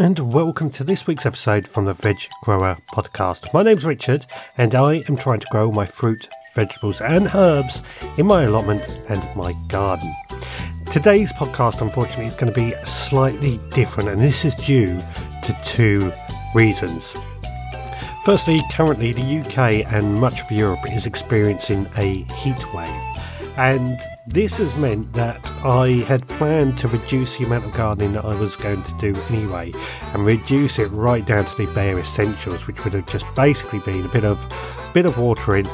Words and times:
And 0.00 0.32
welcome 0.32 0.70
to 0.70 0.82
this 0.82 1.06
week's 1.06 1.26
episode 1.26 1.68
from 1.68 1.84
the 1.84 1.92
Veg 1.92 2.26
Grower 2.42 2.78
Podcast. 2.90 3.52
My 3.52 3.62
name's 3.62 3.84
Richard 3.84 4.24
and 4.56 4.74
I 4.74 5.04
am 5.10 5.16
trying 5.18 5.40
to 5.40 5.46
grow 5.50 5.70
my 5.70 5.84
fruit, 5.84 6.26
vegetables, 6.54 7.02
and 7.02 7.28
herbs 7.34 7.82
in 8.16 8.24
my 8.24 8.44
allotment 8.44 8.82
and 9.10 9.22
my 9.36 9.52
garden. 9.68 10.10
Today's 10.90 11.34
podcast, 11.34 11.82
unfortunately, 11.82 12.24
is 12.24 12.34
going 12.34 12.50
to 12.50 12.58
be 12.58 12.74
slightly 12.86 13.58
different, 13.72 14.08
and 14.08 14.22
this 14.22 14.46
is 14.46 14.54
due 14.54 15.02
to 15.42 15.54
two 15.62 16.10
reasons. 16.54 17.14
Firstly, 18.24 18.62
currently 18.70 19.12
the 19.12 19.40
UK 19.40 19.92
and 19.92 20.14
much 20.14 20.40
of 20.40 20.50
Europe 20.50 20.90
is 20.90 21.04
experiencing 21.04 21.86
a 21.98 22.22
heat 22.22 22.72
wave 22.72 23.09
and 23.60 24.00
this 24.26 24.56
has 24.56 24.74
meant 24.76 25.12
that 25.12 25.52
I 25.62 25.88
had 26.08 26.26
planned 26.26 26.78
to 26.78 26.88
reduce 26.88 27.36
the 27.36 27.44
amount 27.44 27.66
of 27.66 27.74
gardening 27.74 28.14
that 28.14 28.24
I 28.24 28.34
was 28.34 28.56
going 28.56 28.82
to 28.82 28.94
do 28.94 29.14
anyway 29.28 29.70
and 30.14 30.24
reduce 30.24 30.78
it 30.78 30.86
right 30.86 31.26
down 31.26 31.44
to 31.44 31.56
the 31.58 31.70
bare 31.74 31.98
essentials 31.98 32.66
which 32.66 32.82
would 32.84 32.94
have 32.94 33.06
just 33.06 33.26
basically 33.36 33.80
been 33.80 34.06
a 34.06 34.08
bit 34.08 34.24
of 34.24 34.38
bit 34.94 35.04
of 35.04 35.18
watering 35.18 35.66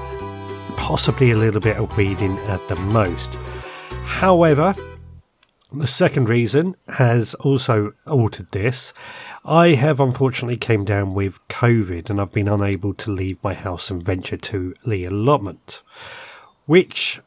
possibly 0.76 1.30
a 1.30 1.36
little 1.36 1.60
bit 1.60 1.76
of 1.76 1.96
weeding 1.96 2.36
at 2.40 2.66
the 2.66 2.74
most 2.74 3.32
however 4.04 4.74
the 5.72 5.86
second 5.86 6.28
reason 6.28 6.74
has 6.88 7.34
also 7.34 7.92
altered 8.06 8.50
this. 8.50 8.94
I 9.44 9.70
have 9.70 9.98
unfortunately 9.98 10.56
came 10.56 10.84
down 10.84 11.12
with 11.12 11.38
COVID 11.48 12.08
and 12.08 12.20
I've 12.20 12.32
been 12.32 12.48
unable 12.48 12.94
to 12.94 13.10
leave 13.10 13.42
my 13.42 13.52
house 13.52 13.90
and 13.90 14.02
venture 14.02 14.36
to 14.36 14.74
the 14.86 15.04
allotment, 15.04 15.82
which 16.66 17.20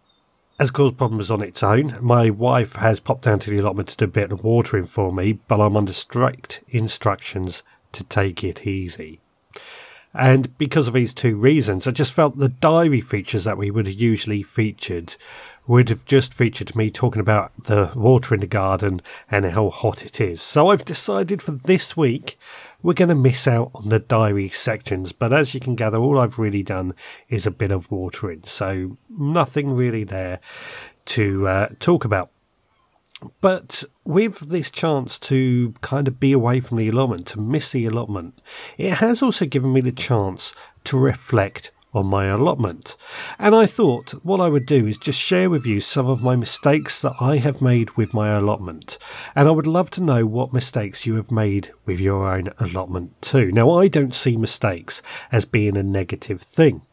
has 0.59 0.71
caused 0.71 0.97
problems 0.97 1.31
on 1.31 1.41
its 1.41 1.63
own. 1.63 1.97
My 2.01 2.29
wife 2.29 2.73
has 2.75 2.99
popped 2.99 3.23
down 3.23 3.39
to 3.39 3.49
the 3.49 3.57
allotment 3.57 3.89
to 3.89 3.97
do 3.97 4.05
a 4.05 4.07
bit 4.09 4.31
of 4.31 4.43
watering 4.43 4.85
for 4.85 5.11
me, 5.11 5.33
but 5.33 5.61
I'm 5.61 5.77
under 5.77 5.93
strict 5.93 6.61
instructions 6.67 7.63
to 7.93 8.03
take 8.03 8.43
it 8.43 8.67
easy. 8.67 9.21
And 10.13 10.57
because 10.57 10.87
of 10.87 10.95
these 10.95 11.13
two 11.13 11.35
reasons, 11.35 11.87
I 11.87 11.91
just 11.91 12.13
felt 12.13 12.37
the 12.37 12.49
diary 12.49 13.01
features 13.01 13.43
that 13.43 13.57
we 13.57 13.71
would 13.71 13.85
have 13.85 13.99
usually 13.99 14.43
featured 14.43 15.15
would 15.67 15.87
have 15.89 16.03
just 16.03 16.33
featured 16.33 16.75
me 16.75 16.89
talking 16.89 17.19
about 17.19 17.51
the 17.65 17.91
water 17.95 18.33
in 18.33 18.41
the 18.41 18.47
garden 18.47 19.01
and 19.29 19.45
how 19.45 19.69
hot 19.69 20.03
it 20.03 20.19
is. 20.19 20.41
So 20.41 20.69
I've 20.69 20.83
decided 20.83 21.43
for 21.43 21.51
this 21.51 21.95
week 21.95 22.39
we're 22.81 22.93
going 22.93 23.09
to 23.09 23.15
miss 23.15 23.47
out 23.47 23.71
on 23.73 23.89
the 23.89 23.99
diary 23.99 24.49
sections. 24.49 25.11
But 25.11 25.33
as 25.33 25.53
you 25.53 25.59
can 25.59 25.75
gather, 25.75 25.97
all 25.97 26.19
I've 26.19 26.39
really 26.39 26.63
done 26.63 26.93
is 27.27 27.45
a 27.45 27.51
bit 27.51 27.71
of 27.71 27.91
watering. 27.91 28.43
So 28.45 28.97
nothing 29.09 29.75
really 29.75 30.03
there 30.03 30.39
to 31.05 31.47
uh, 31.47 31.69
talk 31.79 32.05
about. 32.05 32.31
But 33.41 33.83
with 34.05 34.39
this 34.39 34.71
chance 34.71 35.19
to 35.19 35.73
kind 35.81 36.07
of 36.07 36.19
be 36.19 36.31
away 36.31 36.61
from 36.61 36.77
the 36.77 36.87
allotment, 36.87 37.27
to 37.27 37.39
miss 37.41 37.69
the 37.69 37.85
allotment, 37.85 38.41
it 38.77 38.95
has 38.95 39.21
also 39.21 39.45
given 39.45 39.73
me 39.73 39.81
the 39.81 39.91
chance 39.91 40.53
to 40.85 40.97
reflect 40.97 41.71
on 41.93 42.05
my 42.05 42.25
allotment. 42.25 42.95
And 43.39 43.55
I 43.55 43.65
thought 43.65 44.11
what 44.23 44.39
I 44.39 44.49
would 44.49 44.65
do 44.65 44.85
is 44.85 44.97
just 44.97 45.19
share 45.19 45.49
with 45.49 45.65
you 45.65 45.81
some 45.81 46.07
of 46.07 46.21
my 46.21 46.35
mistakes 46.35 47.01
that 47.01 47.15
I 47.19 47.37
have 47.37 47.61
made 47.61 47.91
with 47.97 48.13
my 48.13 48.29
allotment. 48.29 48.97
And 49.35 49.47
I 49.47 49.51
would 49.51 49.67
love 49.67 49.89
to 49.91 50.03
know 50.03 50.25
what 50.25 50.53
mistakes 50.53 51.05
you 51.05 51.15
have 51.15 51.31
made 51.31 51.71
with 51.85 51.99
your 51.99 52.31
own 52.31 52.49
allotment 52.59 53.21
too. 53.21 53.51
Now, 53.51 53.71
I 53.71 53.87
don't 53.87 54.13
see 54.13 54.37
mistakes 54.37 55.01
as 55.31 55.45
being 55.45 55.77
a 55.77 55.83
negative 55.83 56.41
thing. 56.41 56.83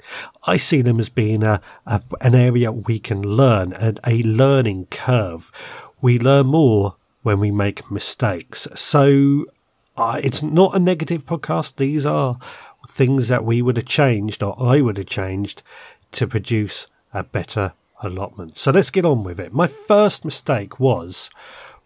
I 0.44 0.56
see 0.56 0.80
them 0.80 0.98
as 0.98 1.08
being 1.08 1.42
a, 1.42 1.60
a 1.84 2.02
an 2.20 2.34
area 2.34 2.72
we 2.72 2.98
can 2.98 3.22
learn 3.22 3.72
and 3.74 4.00
a 4.06 4.22
learning 4.22 4.86
curve. 4.86 5.50
We 6.00 6.18
learn 6.18 6.46
more 6.46 6.96
when 7.22 7.40
we 7.40 7.50
make 7.50 7.90
mistakes. 7.90 8.68
So 8.74 9.46
uh, 9.96 10.20
it's 10.22 10.42
not 10.42 10.74
a 10.74 10.78
negative 10.78 11.24
podcast. 11.24 11.76
These 11.76 12.06
are 12.06 12.38
things 12.86 13.28
that 13.28 13.44
we 13.44 13.62
would 13.62 13.76
have 13.76 13.86
changed 13.86 14.42
or 14.42 14.56
I 14.60 14.80
would 14.80 14.96
have 14.96 15.06
changed 15.06 15.62
to 16.12 16.26
produce 16.26 16.86
a 17.12 17.22
better 17.22 17.74
allotment. 18.02 18.58
So 18.58 18.70
let's 18.70 18.90
get 18.90 19.04
on 19.04 19.24
with 19.24 19.40
it. 19.40 19.52
My 19.52 19.66
first 19.66 20.24
mistake 20.24 20.78
was 20.78 21.30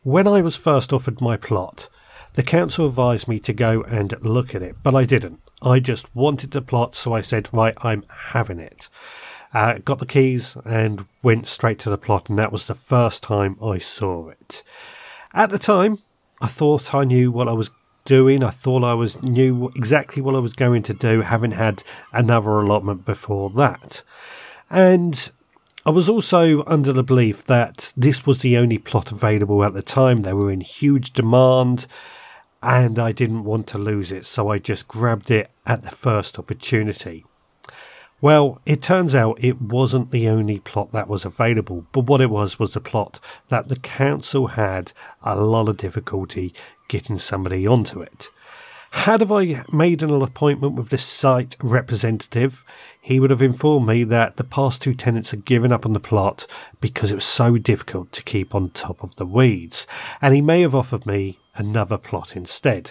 when 0.02 0.26
I 0.26 0.40
was 0.40 0.56
first 0.56 0.92
offered 0.92 1.20
my 1.20 1.36
plot, 1.36 1.88
the 2.34 2.42
council 2.42 2.86
advised 2.86 3.28
me 3.28 3.38
to 3.40 3.52
go 3.52 3.82
and 3.82 4.14
look 4.22 4.54
at 4.54 4.62
it, 4.62 4.76
but 4.82 4.94
I 4.94 5.04
didn't. 5.04 5.40
I 5.62 5.80
just 5.80 6.14
wanted 6.14 6.52
the 6.52 6.62
plot, 6.62 6.94
so 6.94 7.12
I 7.12 7.20
said, 7.20 7.50
right, 7.52 7.74
I'm 7.82 8.04
having 8.08 8.60
it. 8.60 8.88
Uh, 9.52 9.78
got 9.78 9.98
the 9.98 10.06
keys 10.06 10.56
and 10.64 11.06
went 11.22 11.48
straight 11.48 11.78
to 11.80 11.90
the 11.90 11.98
plot, 11.98 12.28
and 12.28 12.38
that 12.38 12.52
was 12.52 12.66
the 12.66 12.74
first 12.74 13.22
time 13.22 13.58
I 13.62 13.78
saw 13.78 14.28
it. 14.28 14.62
At 15.34 15.50
the 15.50 15.58
time, 15.58 15.98
I 16.40 16.46
thought 16.46 16.94
I 16.94 17.04
knew 17.04 17.30
what 17.30 17.48
I 17.48 17.52
was 17.52 17.70
doing. 18.04 18.42
I 18.42 18.50
thought 18.50 18.84
I 18.84 18.94
was 18.94 19.22
knew 19.22 19.70
exactly 19.74 20.22
what 20.22 20.34
I 20.34 20.40
was 20.40 20.54
going 20.54 20.82
to 20.84 20.94
do, 20.94 21.22
having 21.22 21.52
had 21.52 21.82
another 22.12 22.50
allotment 22.50 23.04
before 23.04 23.50
that. 23.50 24.02
And 24.68 25.30
I 25.86 25.90
was 25.90 26.08
also 26.08 26.64
under 26.66 26.92
the 26.92 27.02
belief 27.02 27.44
that 27.44 27.92
this 27.96 28.26
was 28.26 28.40
the 28.40 28.56
only 28.56 28.78
plot 28.78 29.10
available 29.10 29.64
at 29.64 29.74
the 29.74 29.82
time. 29.82 30.22
They 30.22 30.34
were 30.34 30.50
in 30.50 30.60
huge 30.60 31.12
demand 31.12 31.86
and 32.62 32.98
I 32.98 33.12
didn't 33.12 33.44
want 33.44 33.66
to 33.68 33.78
lose 33.78 34.12
it, 34.12 34.26
so 34.26 34.48
I 34.48 34.58
just 34.58 34.86
grabbed 34.86 35.30
it 35.30 35.50
at 35.66 35.82
the 35.82 35.90
first 35.90 36.38
opportunity. 36.38 37.24
Well, 38.20 38.60
it 38.66 38.82
turns 38.82 39.14
out 39.14 39.42
it 39.42 39.62
wasn't 39.62 40.10
the 40.10 40.28
only 40.28 40.60
plot 40.60 40.92
that 40.92 41.08
was 41.08 41.24
available, 41.24 41.86
but 41.92 42.04
what 42.04 42.20
it 42.20 42.28
was 42.28 42.58
was 42.58 42.74
the 42.74 42.80
plot 42.80 43.18
that 43.48 43.68
the 43.68 43.76
council 43.76 44.48
had 44.48 44.92
a 45.22 45.40
lot 45.40 45.70
of 45.70 45.78
difficulty 45.78 46.52
getting 46.90 47.18
somebody 47.18 47.66
onto 47.66 48.02
it. 48.02 48.28
Had 48.90 49.30
I 49.30 49.64
made 49.72 50.02
an 50.02 50.10
appointment 50.10 50.74
with 50.74 50.88
the 50.88 50.98
site 50.98 51.56
representative, 51.62 52.64
he 53.00 53.20
would 53.20 53.30
have 53.30 53.40
informed 53.40 53.86
me 53.86 54.02
that 54.02 54.36
the 54.36 54.44
past 54.44 54.82
two 54.82 54.94
tenants 54.94 55.30
had 55.30 55.44
given 55.44 55.70
up 55.70 55.86
on 55.86 55.92
the 55.92 56.00
plot 56.00 56.48
because 56.80 57.12
it 57.12 57.14
was 57.14 57.24
so 57.24 57.56
difficult 57.56 58.10
to 58.12 58.24
keep 58.24 58.52
on 58.52 58.70
top 58.70 59.02
of 59.04 59.14
the 59.14 59.24
weeds, 59.24 59.86
and 60.20 60.34
he 60.34 60.40
may 60.40 60.62
have 60.62 60.74
offered 60.74 61.06
me 61.06 61.38
another 61.54 61.96
plot 61.96 62.34
instead. 62.34 62.90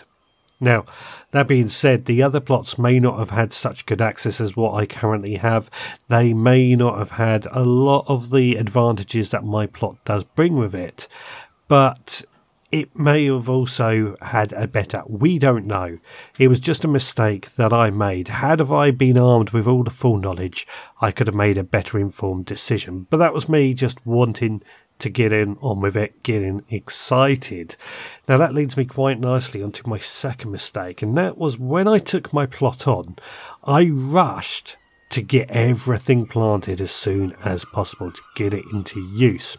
Now, 0.62 0.86
that 1.32 1.50
being 1.50 1.68
said, 1.68 2.06
the 2.06 2.24
other 2.24 2.40
plots 2.40 2.78
may 2.78 3.02
not 3.02 3.20
have 3.20 3.32
had 3.32 3.52
such 3.52 3.86
good 3.86 4.02
access 4.02 4.40
as 4.40 4.56
what 4.56 4.76
I 4.76 4.86
currently 4.86 5.36
have. 5.36 5.70
They 6.08 6.34
may 6.34 6.76
not 6.76 6.98
have 6.98 7.12
had 7.12 7.48
a 7.52 7.64
lot 7.64 8.06
of 8.08 8.32
the 8.32 8.56
advantages 8.56 9.32
that 9.32 9.44
my 9.44 9.68
plot 9.68 9.98
does 10.06 10.24
bring 10.24 10.56
with 10.56 10.74
it, 10.74 11.10
but 11.68 12.24
it 12.72 12.98
may 12.98 13.26
have 13.26 13.50
also 13.50 14.16
had 14.22 14.54
a 14.54 14.68
better. 14.68 15.04
We 15.08 15.40
don't 15.40 15.66
know. 15.66 15.98
It 16.38 16.48
was 16.48 16.60
just 16.60 16.84
a 16.84 16.88
mistake 16.88 17.56
that 17.56 17.74
I 17.74 17.90
made. 17.90 18.28
Had 18.28 18.62
I 18.62 18.92
been 18.92 19.18
armed 19.18 19.50
with 19.52 19.68
all 19.68 19.84
the 19.84 19.90
full 19.90 20.18
knowledge, 20.18 20.68
I 21.02 21.12
could 21.12 21.28
have 21.28 21.36
made 21.36 21.58
a 21.58 21.64
better 21.64 21.98
informed 21.98 22.46
decision. 22.46 23.08
But 23.10 23.18
that 23.18 23.34
was 23.34 23.50
me 23.50 23.74
just 23.74 24.06
wanting 24.06 24.62
to 25.00 25.10
get 25.10 25.32
in 25.32 25.58
on 25.62 25.80
with 25.80 25.98
it, 25.98 26.22
getting 26.24 26.64
excited. 26.70 27.76
Now 28.28 28.38
that 28.38 28.54
leads 28.54 28.78
me 28.78 28.86
quite 28.86 29.20
nicely 29.20 29.64
onto 29.64 29.90
my 29.90 29.98
second 29.98 30.52
mistake, 30.52 31.02
and 31.02 31.18
that 31.18 31.38
was 31.38 31.58
when 31.58 31.88
I 31.88 32.00
took 32.00 32.34
my 32.34 32.46
plot 32.46 32.88
on, 32.88 33.16
I 33.64 33.90
rushed 33.90 34.78
to 35.10 35.22
get 35.22 35.50
everything 35.50 36.28
planted 36.28 36.80
as 36.82 36.92
soon 36.92 37.36
as 37.44 37.66
possible 37.66 38.12
to 38.12 38.22
get 38.36 38.54
it 38.54 38.66
into 38.72 39.00
use. 39.02 39.58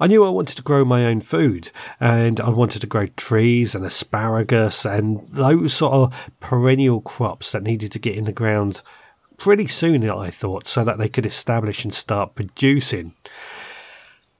I 0.00 0.06
knew 0.06 0.24
I 0.24 0.30
wanted 0.30 0.56
to 0.56 0.62
grow 0.62 0.84
my 0.84 1.06
own 1.06 1.20
food 1.20 1.70
and 2.00 2.40
I 2.40 2.50
wanted 2.50 2.80
to 2.80 2.86
grow 2.86 3.06
trees 3.06 3.74
and 3.74 3.84
asparagus 3.84 4.84
and 4.84 5.26
those 5.30 5.74
sort 5.74 5.94
of 5.94 6.30
perennial 6.40 7.00
crops 7.00 7.52
that 7.52 7.62
needed 7.62 7.92
to 7.92 7.98
get 7.98 8.16
in 8.16 8.24
the 8.24 8.32
ground 8.32 8.82
pretty 9.36 9.66
soon, 9.66 10.08
I 10.08 10.30
thought, 10.30 10.66
so 10.66 10.84
that 10.84 10.98
they 10.98 11.08
could 11.08 11.26
establish 11.26 11.84
and 11.84 11.92
start 11.92 12.34
producing. 12.34 13.14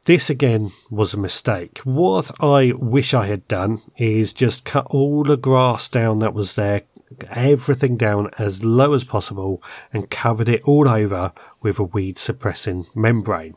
This 0.07 0.29
again 0.29 0.73
was 0.91 1.15
a 1.15 1.19
mistake. 1.19 1.79
What 1.79 2.31
I 2.43 2.73
wish 2.77 3.15
I 3.15 3.27
had 3.27 3.49
done 3.49 3.81
is 3.97 4.35
just 4.35 4.65
cut 4.65 4.87
all 4.91 5.25
the 5.25 5.39
grass 5.39 5.89
down 5.89 6.19
that 6.19 6.35
was 6.35 6.55
there, 6.55 6.83
everything 7.31 7.97
down 7.97 8.29
as 8.37 8.63
low 8.63 8.93
as 8.93 9.05
possible, 9.05 9.63
and 9.93 10.11
covered 10.11 10.49
it 10.49 10.63
all 10.65 10.89
over 10.89 11.33
with 11.63 11.79
a 11.79 11.85
weed 11.85 12.19
suppressing 12.19 12.87
membrane. 12.95 13.57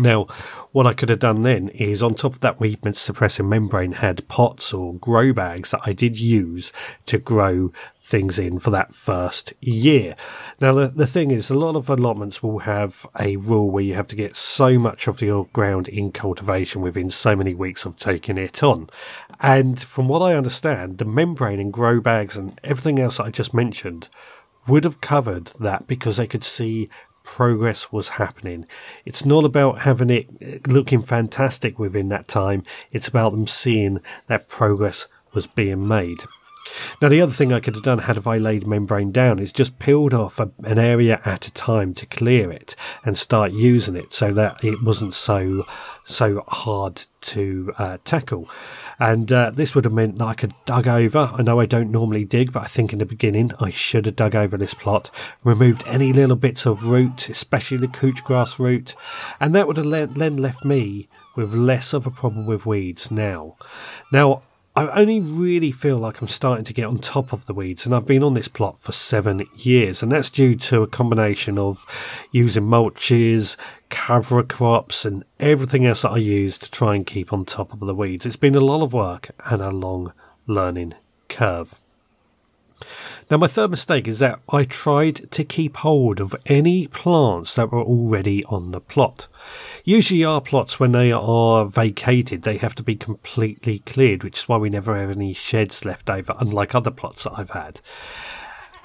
Now, 0.00 0.24
what 0.72 0.86
I 0.86 0.94
could 0.94 1.08
have 1.08 1.18
done 1.18 1.42
then 1.42 1.68
is 1.68 2.02
on 2.02 2.14
top 2.14 2.32
of 2.34 2.40
that 2.40 2.58
weed 2.58 2.80
suppressing 2.94 3.48
membrane 3.48 3.92
had 3.92 4.26
pots 4.28 4.72
or 4.72 4.94
grow 4.94 5.32
bags 5.32 5.70
that 5.72 5.82
I 5.84 5.92
did 5.92 6.18
use 6.18 6.72
to 7.06 7.18
grow 7.18 7.72
things 8.02 8.38
in 8.38 8.58
for 8.58 8.70
that 8.70 8.94
first 8.94 9.52
year. 9.60 10.14
Now, 10.60 10.72
the, 10.72 10.88
the 10.88 11.06
thing 11.06 11.30
is, 11.30 11.50
a 11.50 11.54
lot 11.54 11.76
of 11.76 11.88
allotments 11.88 12.42
will 12.42 12.60
have 12.60 13.06
a 13.18 13.36
rule 13.36 13.70
where 13.70 13.84
you 13.84 13.94
have 13.94 14.08
to 14.08 14.16
get 14.16 14.36
so 14.36 14.78
much 14.78 15.06
of 15.06 15.20
your 15.20 15.46
ground 15.52 15.88
in 15.88 16.12
cultivation 16.12 16.80
within 16.80 17.10
so 17.10 17.36
many 17.36 17.54
weeks 17.54 17.84
of 17.84 17.96
taking 17.96 18.38
it 18.38 18.62
on. 18.62 18.88
And 19.40 19.80
from 19.80 20.08
what 20.08 20.22
I 20.22 20.34
understand, 20.34 20.98
the 20.98 21.04
membrane 21.04 21.60
and 21.60 21.72
grow 21.72 22.00
bags 22.00 22.36
and 22.36 22.58
everything 22.64 22.98
else 22.98 23.18
that 23.18 23.24
I 23.24 23.30
just 23.30 23.54
mentioned 23.54 24.08
would 24.66 24.84
have 24.84 25.00
covered 25.00 25.46
that 25.60 25.86
because 25.86 26.16
they 26.16 26.26
could 26.26 26.44
see 26.44 26.88
progress 27.34 27.92
was 27.92 28.08
happening. 28.10 28.66
It's 29.04 29.24
not 29.24 29.44
about 29.44 29.82
having 29.82 30.10
it 30.10 30.66
looking 30.66 31.00
fantastic 31.00 31.78
within 31.78 32.08
that 32.08 32.26
time, 32.26 32.64
it's 32.90 33.06
about 33.06 33.30
them 33.30 33.46
seeing 33.46 34.00
that 34.26 34.48
progress 34.48 35.06
was 35.32 35.46
being 35.46 35.86
made. 35.86 36.24
Now, 37.00 37.08
the 37.08 37.20
other 37.20 37.32
thing 37.32 37.52
I 37.52 37.60
could 37.60 37.74
have 37.74 37.84
done 37.84 38.00
had 38.00 38.26
I 38.26 38.38
laid 38.38 38.66
membrane 38.66 39.12
down 39.12 39.38
is 39.38 39.52
just 39.52 39.78
peeled 39.78 40.14
off 40.14 40.38
a, 40.38 40.50
an 40.64 40.78
area 40.78 41.20
at 41.24 41.46
a 41.46 41.52
time 41.52 41.94
to 41.94 42.06
clear 42.06 42.50
it 42.50 42.76
and 43.04 43.16
start 43.16 43.52
using 43.52 43.96
it 43.96 44.12
so 44.12 44.32
that 44.32 44.62
it 44.64 44.82
wasn't 44.82 45.14
so 45.14 45.66
so 46.04 46.44
hard 46.48 47.06
to 47.20 47.72
uh, 47.78 47.98
tackle. 48.04 48.48
And 48.98 49.30
uh, 49.30 49.50
this 49.50 49.74
would 49.74 49.84
have 49.84 49.94
meant 49.94 50.18
that 50.18 50.24
I 50.26 50.34
could 50.34 50.54
dug 50.64 50.88
over. 50.88 51.30
I 51.34 51.42
know 51.42 51.60
I 51.60 51.66
don't 51.66 51.90
normally 51.90 52.24
dig, 52.24 52.52
but 52.52 52.64
I 52.64 52.66
think 52.66 52.92
in 52.92 52.98
the 52.98 53.06
beginning 53.06 53.52
I 53.60 53.70
should 53.70 54.06
have 54.06 54.16
dug 54.16 54.34
over 54.34 54.56
this 54.56 54.74
plot, 54.74 55.10
removed 55.44 55.84
any 55.86 56.12
little 56.12 56.36
bits 56.36 56.66
of 56.66 56.86
root, 56.86 57.28
especially 57.28 57.78
the 57.78 57.88
couch 57.88 58.24
grass 58.24 58.58
root, 58.58 58.94
and 59.38 59.54
that 59.54 59.66
would 59.66 59.76
have 59.76 60.14
then 60.14 60.36
left 60.36 60.64
me 60.64 61.08
with 61.36 61.54
less 61.54 61.92
of 61.92 62.06
a 62.06 62.10
problem 62.10 62.46
with 62.46 62.66
weeds 62.66 63.10
now. 63.10 63.56
Now, 64.12 64.42
I 64.76 64.86
only 65.00 65.18
really 65.18 65.72
feel 65.72 65.98
like 65.98 66.20
I'm 66.20 66.28
starting 66.28 66.64
to 66.64 66.72
get 66.72 66.86
on 66.86 66.98
top 66.98 67.32
of 67.32 67.46
the 67.46 67.54
weeds, 67.54 67.84
and 67.84 67.94
I've 67.94 68.06
been 68.06 68.22
on 68.22 68.34
this 68.34 68.46
plot 68.46 68.78
for 68.78 68.92
seven 68.92 69.44
years, 69.56 70.00
and 70.00 70.12
that's 70.12 70.30
due 70.30 70.54
to 70.54 70.82
a 70.82 70.86
combination 70.86 71.58
of 71.58 71.84
using 72.30 72.62
mulches, 72.62 73.56
cover 73.88 74.44
crops, 74.44 75.04
and 75.04 75.24
everything 75.40 75.86
else 75.86 76.02
that 76.02 76.12
I 76.12 76.18
use 76.18 76.56
to 76.58 76.70
try 76.70 76.94
and 76.94 77.04
keep 77.04 77.32
on 77.32 77.44
top 77.44 77.72
of 77.72 77.80
the 77.80 77.94
weeds. 77.94 78.24
It's 78.24 78.36
been 78.36 78.54
a 78.54 78.60
lot 78.60 78.82
of 78.84 78.92
work 78.92 79.30
and 79.46 79.60
a 79.60 79.70
long 79.70 80.12
learning 80.46 80.94
curve. 81.28 81.79
Now, 83.30 83.36
my 83.36 83.46
third 83.46 83.70
mistake 83.70 84.08
is 84.08 84.18
that 84.18 84.40
I 84.52 84.64
tried 84.64 85.30
to 85.32 85.44
keep 85.44 85.76
hold 85.78 86.20
of 86.20 86.34
any 86.46 86.86
plants 86.86 87.54
that 87.54 87.70
were 87.70 87.82
already 87.82 88.44
on 88.46 88.72
the 88.72 88.80
plot. 88.80 89.28
Usually, 89.84 90.24
our 90.24 90.40
plots, 90.40 90.80
when 90.80 90.92
they 90.92 91.12
are 91.12 91.64
vacated, 91.64 92.42
they 92.42 92.56
have 92.58 92.74
to 92.76 92.82
be 92.82 92.96
completely 92.96 93.80
cleared, 93.80 94.24
which 94.24 94.38
is 94.38 94.48
why 94.48 94.56
we 94.56 94.70
never 94.70 94.96
have 94.96 95.10
any 95.10 95.32
sheds 95.32 95.84
left 95.84 96.10
over, 96.10 96.34
unlike 96.38 96.74
other 96.74 96.90
plots 96.90 97.24
that 97.24 97.38
I've 97.38 97.50
had. 97.50 97.80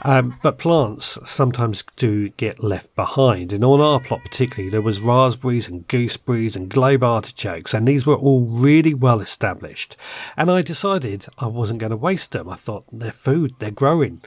Um, 0.02 0.38
but 0.44 0.58
plants 0.58 1.18
sometimes 1.24 1.84
do 1.96 2.30
get 2.30 2.64
left 2.64 2.96
behind, 2.96 3.54
and 3.54 3.64
on 3.64 3.82
our 3.82 4.00
plot 4.00 4.22
particularly, 4.24 4.70
there 4.70 4.82
was 4.82 5.02
raspberries 5.02 5.68
and 5.68 5.88
gooseberries 5.88 6.56
and 6.56 6.70
globe 6.70 7.04
artichokes, 7.04 7.74
and 7.74 7.88
these 7.88 8.06
were 8.06 8.16
all 8.16 8.46
really 8.46 8.94
well 8.94 9.22
established. 9.22 9.96
And 10.38 10.52
I 10.52 10.62
decided 10.62 11.26
I 11.40 11.48
wasn't 11.48 11.80
going 11.80 11.92
to 11.92 11.98
waste 11.98 12.34
them. 12.34 12.50
I 12.50 12.56
thought 12.56 12.86
they're 12.92 13.12
food, 13.12 13.54
they're 13.60 13.72
growing. 13.72 14.22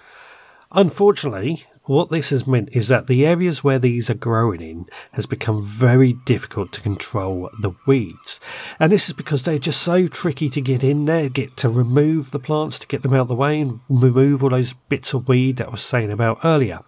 Unfortunately, 0.73 1.65
what 1.89 2.11
this 2.11 2.31
has 2.31 2.47
meant 2.47 2.69
is 2.73 2.89
that 2.89 3.07
the 3.07 3.27
areas 3.27 3.65
where 3.65 3.79
these 3.79 4.11
are 4.11 4.15
growing 4.15 4.61
in 4.61 4.87
has 5.13 5.27
become 5.27 5.63
very 5.63 6.13
difficult 6.13 6.71
to 6.73 6.83
control 6.83 7.51
the 7.61 7.73
weeds. 7.87 8.41
And 8.79 8.93
this 8.93 9.09
is 9.09 9.15
because 9.15 9.43
they're 9.43 9.59
just 9.59 9.83
so 9.83 10.07
tricky 10.07 10.51
to 10.51 10.61
get 10.61 10.85
in 10.85 11.07
there, 11.07 11.29
get 11.29 11.57
to 11.59 11.69
remove 11.69 12.31
the 12.31 12.39
plants 12.39 12.79
to 12.81 12.87
get 12.87 13.03
them 13.03 13.15
out 13.15 13.23
of 13.23 13.29
the 13.29 13.35
way 13.35 13.61
and 13.61 13.81
remove 13.89 14.43
all 14.43 14.51
those 14.51 14.75
bits 14.91 15.15
of 15.15 15.29
weed 15.29 15.57
that 15.57 15.69
I 15.69 15.71
was 15.71 15.83
saying 15.83 16.13
about 16.13 16.45
earlier. 16.45 16.81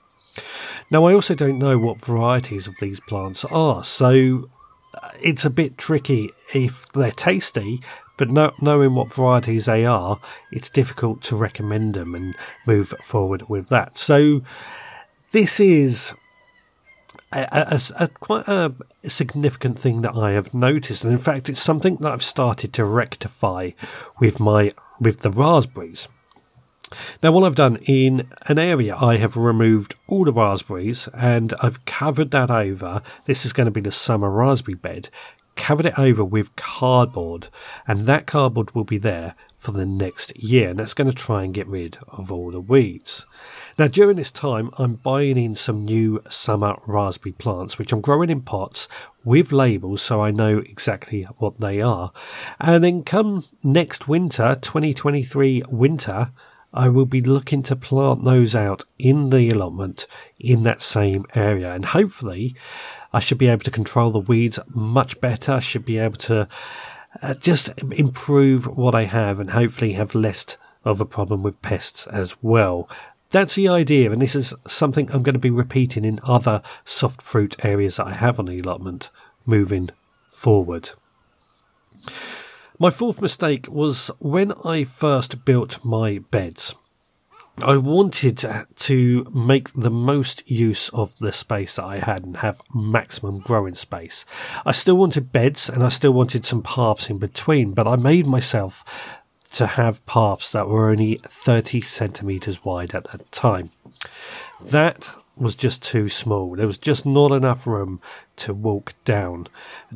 Now, 0.91 1.06
I 1.06 1.14
also 1.14 1.35
don't 1.35 1.58
know 1.58 1.79
what 1.79 2.05
varieties 2.05 2.67
of 2.67 2.75
these 2.81 3.00
plants 3.00 3.44
are, 3.47 3.82
so 3.85 4.50
uh, 5.02 5.11
it's 5.23 5.44
a 5.44 5.50
bit 5.50 5.79
tricky 5.79 6.31
if 6.52 6.87
they're 6.93 7.11
tasty, 7.11 7.81
but 8.17 8.29
no, 8.29 8.52
knowing 8.61 8.94
what 8.94 9.12
varieties 9.12 9.64
they 9.64 9.87
are, 9.87 10.20
it's 10.52 10.69
difficult 10.69 11.23
to 11.23 11.37
recommend 11.37 11.94
them 11.94 12.14
and 12.14 12.37
move 12.67 12.93
forward 13.02 13.49
with 13.49 13.69
that. 13.69 13.97
So, 13.97 14.43
this 15.32 15.60
is 15.60 16.14
a, 17.32 17.46
a, 17.52 18.04
a, 18.04 18.08
quite 18.08 18.48
a 18.48 18.74
significant 19.04 19.78
thing 19.78 20.02
that 20.02 20.16
I 20.16 20.32
have 20.32 20.52
noticed, 20.52 21.04
and 21.04 21.12
in 21.12 21.18
fact, 21.18 21.48
it's 21.48 21.62
something 21.62 21.96
that 21.96 22.12
I've 22.12 22.24
started 22.24 22.72
to 22.74 22.84
rectify 22.84 23.70
with 24.18 24.40
my 24.40 24.72
with 25.00 25.20
the 25.20 25.30
raspberries. 25.30 26.08
Now, 27.22 27.30
what 27.32 27.44
I've 27.44 27.54
done 27.54 27.76
in 27.86 28.28
an 28.48 28.58
area, 28.58 28.96
I 28.96 29.16
have 29.16 29.36
removed 29.36 29.94
all 30.08 30.24
the 30.24 30.32
raspberries 30.32 31.08
and 31.14 31.54
I've 31.62 31.84
covered 31.84 32.32
that 32.32 32.50
over. 32.50 33.00
This 33.26 33.46
is 33.46 33.52
going 33.52 33.66
to 33.66 33.70
be 33.70 33.80
the 33.80 33.92
summer 33.92 34.28
raspberry 34.28 34.74
bed. 34.74 35.08
Covered 35.54 35.86
it 35.86 35.98
over 35.98 36.24
with 36.24 36.56
cardboard, 36.56 37.48
and 37.86 38.06
that 38.06 38.26
cardboard 38.26 38.74
will 38.74 38.84
be 38.84 38.98
there 38.98 39.34
for 39.56 39.72
the 39.72 39.84
next 39.84 40.34
year, 40.36 40.70
and 40.70 40.80
that's 40.80 40.94
going 40.94 41.08
to 41.10 41.14
try 41.14 41.44
and 41.44 41.52
get 41.52 41.66
rid 41.66 41.98
of 42.08 42.32
all 42.32 42.50
the 42.50 42.60
weeds. 42.60 43.26
Now, 43.80 43.88
during 43.88 44.16
this 44.16 44.30
time, 44.30 44.68
I'm 44.76 44.96
buying 44.96 45.38
in 45.38 45.56
some 45.56 45.86
new 45.86 46.22
summer 46.28 46.76
raspberry 46.86 47.32
plants, 47.32 47.78
which 47.78 47.94
I'm 47.94 48.02
growing 48.02 48.28
in 48.28 48.42
pots 48.42 48.88
with 49.24 49.52
labels 49.52 50.02
so 50.02 50.20
I 50.20 50.30
know 50.32 50.58
exactly 50.58 51.22
what 51.38 51.60
they 51.60 51.80
are. 51.80 52.12
And 52.60 52.84
then 52.84 53.04
come 53.04 53.46
next 53.62 54.06
winter, 54.06 54.54
2023 54.60 55.62
winter, 55.70 56.30
I 56.74 56.90
will 56.90 57.06
be 57.06 57.22
looking 57.22 57.62
to 57.62 57.74
plant 57.74 58.22
those 58.22 58.54
out 58.54 58.84
in 58.98 59.30
the 59.30 59.48
allotment 59.48 60.06
in 60.38 60.62
that 60.64 60.82
same 60.82 61.24
area. 61.34 61.72
And 61.72 61.86
hopefully, 61.86 62.54
I 63.14 63.20
should 63.20 63.38
be 63.38 63.48
able 63.48 63.64
to 63.64 63.70
control 63.70 64.10
the 64.10 64.18
weeds 64.18 64.58
much 64.68 65.18
better. 65.22 65.52
I 65.52 65.60
should 65.60 65.86
be 65.86 65.96
able 65.96 66.18
to 66.18 66.46
uh, 67.22 67.34
just 67.36 67.70
improve 67.92 68.66
what 68.66 68.94
I 68.94 69.04
have 69.04 69.40
and 69.40 69.48
hopefully 69.48 69.94
have 69.94 70.14
less 70.14 70.58
of 70.84 71.00
a 71.00 71.06
problem 71.06 71.42
with 71.42 71.60
pests 71.62 72.06
as 72.06 72.36
well. 72.42 72.88
That's 73.30 73.54
the 73.54 73.68
idea, 73.68 74.10
and 74.10 74.20
this 74.20 74.34
is 74.34 74.54
something 74.66 75.08
I'm 75.10 75.22
going 75.22 75.34
to 75.34 75.38
be 75.38 75.50
repeating 75.50 76.04
in 76.04 76.18
other 76.24 76.62
soft 76.84 77.22
fruit 77.22 77.64
areas 77.64 77.96
that 77.96 78.08
I 78.08 78.14
have 78.14 78.40
on 78.40 78.46
the 78.46 78.58
allotment 78.58 79.10
moving 79.46 79.90
forward. 80.28 80.90
My 82.78 82.90
fourth 82.90 83.22
mistake 83.22 83.66
was 83.68 84.10
when 84.18 84.52
I 84.64 84.84
first 84.84 85.44
built 85.44 85.84
my 85.84 86.18
beds. 86.30 86.74
I 87.62 87.76
wanted 87.76 88.42
to 88.76 89.30
make 89.34 89.72
the 89.74 89.90
most 89.90 90.50
use 90.50 90.88
of 90.88 91.16
the 91.18 91.32
space 91.32 91.76
that 91.76 91.84
I 91.84 91.98
had 91.98 92.24
and 92.24 92.38
have 92.38 92.62
maximum 92.74 93.40
growing 93.40 93.74
space. 93.74 94.24
I 94.64 94.72
still 94.72 94.96
wanted 94.96 95.30
beds 95.30 95.68
and 95.68 95.84
I 95.84 95.90
still 95.90 96.12
wanted 96.12 96.46
some 96.46 96.62
paths 96.62 97.10
in 97.10 97.18
between, 97.18 97.74
but 97.74 97.86
I 97.86 97.96
made 97.96 98.26
myself 98.26 98.82
to 99.50 99.67
have 99.67 100.05
paths 100.06 100.50
that 100.52 100.69
were 100.69 100.91
only 100.91 101.20
30 101.25 101.81
centimetres 101.81 102.64
wide 102.64 102.95
at 102.95 103.04
that 103.04 103.30
time. 103.33 103.71
That 104.62 105.11
was 105.37 105.57
just 105.57 105.83
too 105.83 106.09
small. 106.09 106.54
There 106.54 106.66
was 106.66 106.78
just 106.78 107.07
not 107.07 107.33
enough 107.33 107.66
room 107.66 108.00
to 108.37 108.52
walk 108.52 108.92
down, 109.04 109.49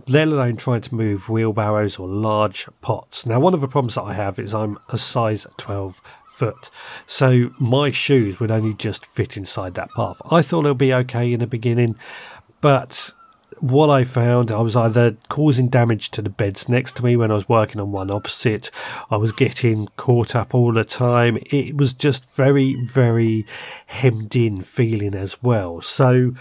let 0.08 0.28
alone 0.28 0.56
trying 0.56 0.80
to 0.82 0.94
move 0.94 1.28
wheelbarrows 1.28 1.98
or 1.98 2.08
large 2.08 2.66
pots. 2.80 3.26
Now, 3.26 3.40
one 3.40 3.54
of 3.54 3.60
the 3.60 3.68
problems 3.68 3.94
that 3.94 4.02
I 4.02 4.14
have 4.14 4.38
is 4.38 4.54
I'm 4.54 4.78
a 4.88 4.98
size 4.98 5.46
12 5.58 6.00
foot, 6.28 6.70
so 7.06 7.50
my 7.58 7.90
shoes 7.90 8.40
would 8.40 8.50
only 8.50 8.74
just 8.74 9.06
fit 9.06 9.36
inside 9.36 9.74
that 9.74 9.90
path. 9.94 10.20
I 10.30 10.40
thought 10.42 10.64
it 10.64 10.68
would 10.68 10.78
be 10.78 10.94
okay 10.94 11.32
in 11.32 11.40
the 11.40 11.46
beginning, 11.46 11.96
but 12.60 13.12
what 13.60 13.90
I 13.90 14.04
found, 14.04 14.50
I 14.50 14.60
was 14.60 14.76
either 14.76 15.16
causing 15.28 15.68
damage 15.68 16.10
to 16.12 16.22
the 16.22 16.30
beds 16.30 16.68
next 16.68 16.96
to 16.96 17.04
me 17.04 17.16
when 17.16 17.30
I 17.30 17.34
was 17.34 17.48
working 17.48 17.80
on 17.80 17.92
one 17.92 18.10
opposite. 18.10 18.70
I 19.10 19.16
was 19.16 19.32
getting 19.32 19.88
caught 19.96 20.34
up 20.34 20.54
all 20.54 20.72
the 20.72 20.84
time. 20.84 21.38
It 21.46 21.76
was 21.76 21.94
just 21.94 22.24
very, 22.34 22.74
very 22.74 23.46
hemmed 23.86 24.36
in 24.36 24.62
feeling 24.62 25.14
as 25.14 25.42
well. 25.42 25.80
So 25.80 26.32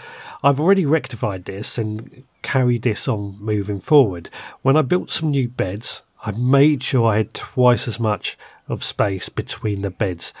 I've 0.42 0.60
already 0.60 0.86
rectified 0.86 1.44
this 1.44 1.78
and 1.78 2.24
carried 2.42 2.82
this 2.82 3.08
on 3.08 3.36
moving 3.40 3.80
forward. 3.80 4.30
When 4.62 4.76
I 4.76 4.82
built 4.82 5.10
some 5.10 5.30
new 5.30 5.48
beds, 5.48 6.02
I 6.24 6.32
made 6.32 6.82
sure 6.82 7.06
I 7.06 7.18
had 7.18 7.34
twice 7.34 7.86
as 7.86 8.00
much 8.00 8.38
of 8.68 8.82
space 8.82 9.28
between 9.28 9.82
the 9.82 9.90
beds. 9.90 10.32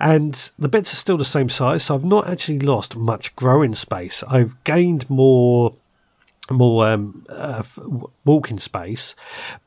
And 0.00 0.50
the 0.58 0.68
beds 0.68 0.92
are 0.92 0.96
still 0.96 1.16
the 1.16 1.24
same 1.24 1.48
size, 1.48 1.84
so 1.84 1.94
I've 1.94 2.04
not 2.04 2.28
actually 2.28 2.60
lost 2.60 2.96
much 2.96 3.34
growing 3.34 3.74
space. 3.74 4.22
I've 4.28 4.62
gained 4.64 5.10
more 5.10 5.72
more 6.54 6.88
um, 6.88 7.24
uh, 7.28 7.62
walking 8.24 8.58
space 8.58 9.14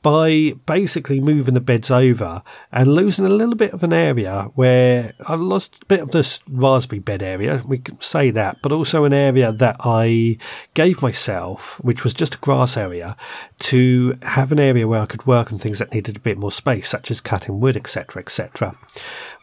by 0.02 0.54
basically 0.66 1.20
moving 1.20 1.54
the 1.54 1.62
beds 1.62 1.92
over 1.92 2.44
and 2.72 2.88
losing 2.88 3.26
a 3.26 3.30
little 3.30 3.56
bit 3.56 3.74
of 3.74 3.84
an 3.84 3.94
area 3.94 4.50
where 4.56 5.14
I 5.28 5.36
lost 5.36 5.84
a 5.84 5.86
bit 5.86 6.00
of 6.00 6.12
this 6.12 6.40
raspberry 6.48 7.00
bed 7.00 7.22
area, 7.22 7.62
we 7.66 7.80
can 7.80 8.00
say 8.02 8.32
that, 8.32 8.58
but 8.62 8.72
also 8.72 9.04
an 9.04 9.14
area 9.14 9.52
that 9.52 9.78
I 9.80 10.38
gave 10.74 11.02
myself, 11.02 11.80
which 11.84 12.04
was 12.04 12.14
just 12.14 12.36
a 12.36 12.40
grass 12.40 12.78
area, 12.78 13.16
to 13.60 14.18
have 14.24 14.52
an 14.52 14.60
area 14.60 14.88
where 14.88 15.02
I 15.02 15.06
could 15.06 15.26
work 15.28 15.52
on 15.52 15.60
things 15.60 15.80
that 15.80 15.94
needed 15.94 16.18
a 16.18 16.22
bit 16.22 16.38
more 16.38 16.52
space, 16.52 16.90
such 16.90 17.12
as 17.12 17.22
cutting 17.22 17.60
wood, 17.60 17.78
etc., 17.78 18.22
etc. 18.22 18.78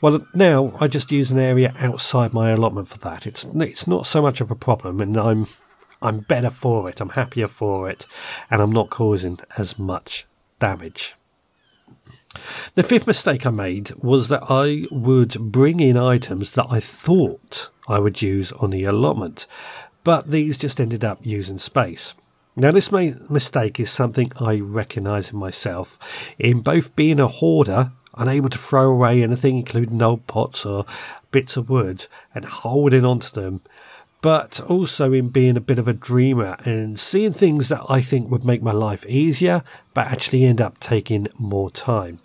Well, 0.00 0.26
now 0.34 0.76
I 0.80 0.88
just 0.88 1.12
use 1.12 1.30
an 1.30 1.38
area 1.38 1.74
outside 1.78 2.32
my 2.32 2.50
allotment 2.50 2.88
for 2.88 2.98
that. 2.98 3.26
It's 3.26 3.44
it's 3.44 3.86
not 3.86 4.06
so 4.06 4.22
much 4.22 4.40
of 4.40 4.50
a 4.50 4.56
problem, 4.56 5.00
and 5.00 5.16
I'm 5.16 5.46
I'm 6.00 6.20
better 6.20 6.50
for 6.50 6.88
it, 6.88 7.00
I'm 7.00 7.10
happier 7.10 7.48
for 7.48 7.88
it, 7.88 8.06
and 8.50 8.62
I'm 8.62 8.72
not 8.72 8.90
causing 8.90 9.38
as 9.56 9.78
much 9.78 10.26
damage. 10.58 11.14
The 12.74 12.82
fifth 12.82 13.06
mistake 13.06 13.46
I 13.46 13.50
made 13.50 13.92
was 13.96 14.28
that 14.28 14.44
I 14.48 14.86
would 14.90 15.34
bring 15.52 15.80
in 15.80 15.96
items 15.96 16.52
that 16.52 16.66
I 16.70 16.78
thought 16.78 17.70
I 17.88 17.98
would 17.98 18.22
use 18.22 18.52
on 18.52 18.70
the 18.70 18.84
allotment, 18.84 19.46
but 20.04 20.30
these 20.30 20.58
just 20.58 20.80
ended 20.80 21.04
up 21.04 21.18
using 21.22 21.58
space. 21.58 22.14
Now, 22.54 22.70
this 22.72 22.90
mistake 22.90 23.78
is 23.78 23.90
something 23.90 24.32
I 24.40 24.58
recognise 24.58 25.30
in 25.30 25.38
myself 25.38 25.98
in 26.38 26.60
both 26.60 26.96
being 26.96 27.20
a 27.20 27.28
hoarder, 27.28 27.92
unable 28.14 28.48
to 28.48 28.58
throw 28.58 28.90
away 28.90 29.22
anything, 29.22 29.58
including 29.58 30.02
old 30.02 30.26
pots 30.26 30.66
or 30.66 30.84
bits 31.30 31.56
of 31.56 31.70
wood, 31.70 32.06
and 32.34 32.44
holding 32.44 33.04
onto 33.04 33.30
them, 33.30 33.62
but 34.20 34.60
also 34.62 35.12
in 35.12 35.28
being 35.28 35.56
a 35.56 35.60
bit 35.60 35.78
of 35.78 35.86
a 35.86 35.92
dreamer 35.92 36.56
and 36.64 36.98
seeing 36.98 37.32
things 37.32 37.68
that 37.68 37.82
I 37.88 38.00
think 38.00 38.30
would 38.30 38.44
make 38.44 38.62
my 38.62 38.72
life 38.72 39.06
easier, 39.06 39.62
but 39.94 40.08
actually 40.08 40.44
end 40.44 40.60
up 40.60 40.80
taking 40.80 41.28
more 41.38 41.70
time. 41.70 42.18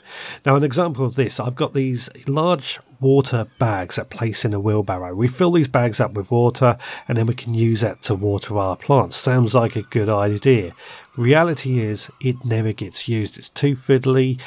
Now, 0.45 0.55
an 0.55 0.63
example 0.63 1.05
of 1.05 1.15
this, 1.15 1.39
I've 1.39 1.55
got 1.55 1.73
these 1.73 2.09
large 2.27 2.79
water 2.99 3.45
bags 3.59 3.97
that 3.97 4.09
place 4.09 4.43
in 4.43 4.53
a 4.53 4.59
wheelbarrow. 4.59 5.13
We 5.13 5.27
fill 5.27 5.51
these 5.51 5.67
bags 5.67 5.99
up 5.99 6.13
with 6.13 6.31
water 6.31 6.77
and 7.07 7.17
then 7.17 7.27
we 7.27 7.35
can 7.35 7.53
use 7.53 7.81
that 7.81 8.01
to 8.03 8.15
water 8.15 8.57
our 8.57 8.77
plants. 8.77 9.15
Sounds 9.15 9.53
like 9.53 9.75
a 9.75 9.83
good 9.83 10.09
idea. 10.09 10.73
Reality 11.15 11.79
is, 11.79 12.09
it 12.21 12.43
never 12.43 12.73
gets 12.73 13.07
used. 13.07 13.37
It's 13.37 13.49
too 13.49 13.75
fiddly. 13.75 14.39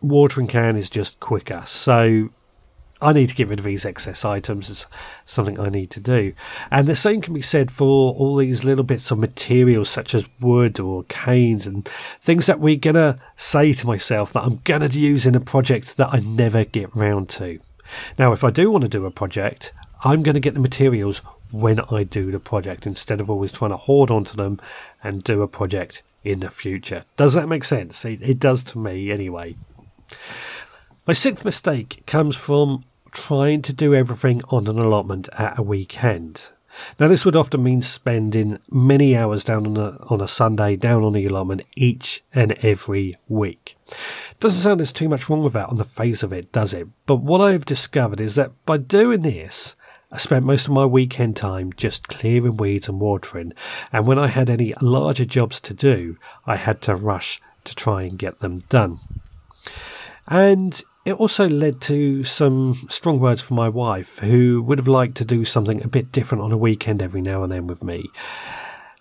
Watering 0.00 0.46
can 0.46 0.76
is 0.76 0.90
just 0.90 1.18
quicker. 1.18 1.62
So 1.66 2.28
I 3.02 3.12
need 3.12 3.30
to 3.30 3.34
get 3.34 3.48
rid 3.48 3.58
of 3.58 3.64
these 3.64 3.84
excess 3.84 4.24
items. 4.24 4.68
It's 4.68 4.86
something 5.24 5.58
I 5.58 5.68
need 5.68 5.90
to 5.92 6.00
do. 6.00 6.34
And 6.70 6.86
the 6.86 6.96
same 6.96 7.20
can 7.20 7.32
be 7.32 7.42
said 7.42 7.70
for 7.70 8.12
all 8.14 8.36
these 8.36 8.62
little 8.62 8.84
bits 8.84 9.10
of 9.10 9.18
materials 9.18 9.88
such 9.88 10.14
as 10.14 10.28
wood 10.40 10.78
or 10.78 11.04
canes 11.04 11.66
and 11.66 11.88
things 12.20 12.46
that 12.46 12.60
we're 12.60 12.76
going 12.76 12.94
to 12.94 13.16
say 13.36 13.72
to 13.72 13.86
myself 13.86 14.32
that 14.34 14.44
I'm 14.44 14.60
going 14.64 14.88
to 14.88 14.98
use 14.98 15.24
in 15.24 15.34
a 15.34 15.40
project 15.40 15.96
that 15.96 16.12
I 16.12 16.20
never 16.20 16.64
get 16.64 16.94
round 16.94 17.28
to. 17.30 17.58
Now, 18.18 18.32
if 18.32 18.44
I 18.44 18.50
do 18.50 18.70
want 18.70 18.82
to 18.82 18.88
do 18.88 19.06
a 19.06 19.10
project, 19.10 19.72
I'm 20.04 20.22
going 20.22 20.34
to 20.34 20.40
get 20.40 20.54
the 20.54 20.60
materials 20.60 21.18
when 21.50 21.80
I 21.90 22.04
do 22.04 22.30
the 22.30 22.38
project 22.38 22.86
instead 22.86 23.20
of 23.20 23.30
always 23.30 23.52
trying 23.52 23.72
to 23.72 23.76
hoard 23.76 24.10
onto 24.10 24.36
them 24.36 24.60
and 25.02 25.24
do 25.24 25.42
a 25.42 25.48
project 25.48 26.02
in 26.22 26.40
the 26.40 26.50
future. 26.50 27.04
Does 27.16 27.34
that 27.34 27.48
make 27.48 27.64
sense? 27.64 28.04
It, 28.04 28.20
it 28.22 28.38
does 28.38 28.62
to 28.64 28.78
me 28.78 29.10
anyway. 29.10 29.56
My 31.06 31.14
sixth 31.14 31.44
mistake 31.44 32.02
comes 32.06 32.36
from 32.36 32.84
trying 33.12 33.62
to 33.62 33.72
do 33.72 33.94
everything 33.94 34.42
on 34.48 34.66
an 34.66 34.78
allotment 34.78 35.28
at 35.38 35.58
a 35.58 35.62
weekend. 35.62 36.50
Now, 36.98 37.08
this 37.08 37.24
would 37.24 37.36
often 37.36 37.62
mean 37.62 37.82
spending 37.82 38.58
many 38.70 39.16
hours 39.16 39.44
down 39.44 39.66
on 39.66 39.76
a, 39.76 39.98
on 40.08 40.20
a 40.20 40.28
Sunday 40.28 40.76
down 40.76 41.02
on 41.02 41.12
the 41.14 41.26
allotment 41.26 41.62
each 41.76 42.22
and 42.32 42.52
every 42.62 43.16
week. 43.28 43.76
Doesn't 44.38 44.62
sound 44.62 44.80
there's 44.80 44.92
too 44.92 45.08
much 45.08 45.28
wrong 45.28 45.42
with 45.42 45.52
that 45.54 45.68
on 45.68 45.78
the 45.78 45.84
face 45.84 46.22
of 46.22 46.32
it, 46.32 46.52
does 46.52 46.72
it? 46.72 46.88
But 47.06 47.16
what 47.16 47.40
I've 47.40 47.64
discovered 47.64 48.20
is 48.20 48.36
that 48.36 48.52
by 48.66 48.78
doing 48.78 49.22
this, 49.22 49.74
I 50.12 50.18
spent 50.18 50.44
most 50.44 50.66
of 50.66 50.72
my 50.72 50.86
weekend 50.86 51.36
time 51.36 51.72
just 51.72 52.08
clearing 52.08 52.56
weeds 52.56 52.88
and 52.88 53.00
watering, 53.00 53.52
and 53.92 54.06
when 54.06 54.18
I 54.18 54.26
had 54.26 54.50
any 54.50 54.74
larger 54.80 55.24
jobs 55.24 55.60
to 55.60 55.74
do, 55.74 56.16
I 56.46 56.56
had 56.56 56.80
to 56.82 56.96
rush 56.96 57.40
to 57.64 57.74
try 57.74 58.02
and 58.02 58.18
get 58.18 58.40
them 58.40 58.60
done. 58.68 58.98
And 60.26 60.82
it 61.04 61.14
also 61.14 61.48
led 61.48 61.80
to 61.82 62.24
some 62.24 62.74
strong 62.88 63.18
words 63.20 63.40
from 63.40 63.56
my 63.56 63.68
wife, 63.68 64.18
who 64.18 64.62
would 64.62 64.78
have 64.78 64.88
liked 64.88 65.16
to 65.16 65.24
do 65.24 65.44
something 65.44 65.82
a 65.82 65.88
bit 65.88 66.12
different 66.12 66.42
on 66.42 66.52
a 66.52 66.58
weekend 66.58 67.02
every 67.02 67.22
now 67.22 67.42
and 67.42 67.50
then 67.50 67.66
with 67.66 67.82
me. 67.82 68.04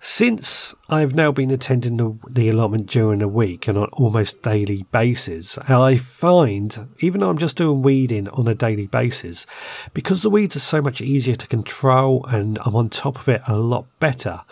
Since 0.02 0.74
I've 0.90 1.14
now 1.14 1.34
been 1.34 1.52
attending 1.52 1.98
the, 1.98 2.18
the, 2.30 2.48
allotment 2.48 2.88
during 2.88 3.20
the 3.20 3.28
week 3.28 3.68
and 3.68 3.78
on 3.78 3.90
almost 3.92 4.42
daily 4.42 4.84
basis, 4.94 5.58
I 5.58 5.98
find, 5.98 6.88
even 7.00 7.20
though 7.20 7.30
I'm 7.30 7.38
just 7.38 7.58
doing 7.58 7.82
weeding 7.82 8.30
on 8.30 8.48
a 8.48 8.56
daily 8.56 8.88
basis, 8.88 9.46
because 9.94 10.22
the 10.22 10.30
weeds 10.30 10.56
are 10.56 10.62
so 10.62 10.82
much 10.82 11.02
easier 11.02 11.36
to 11.36 11.48
control 11.48 12.26
and 12.28 12.58
I'm 12.66 12.78
on 12.78 12.90
top 12.90 13.18
of 13.18 13.28
it 13.28 13.42
a 13.46 13.58
lot 13.58 13.88
better, 14.00 14.44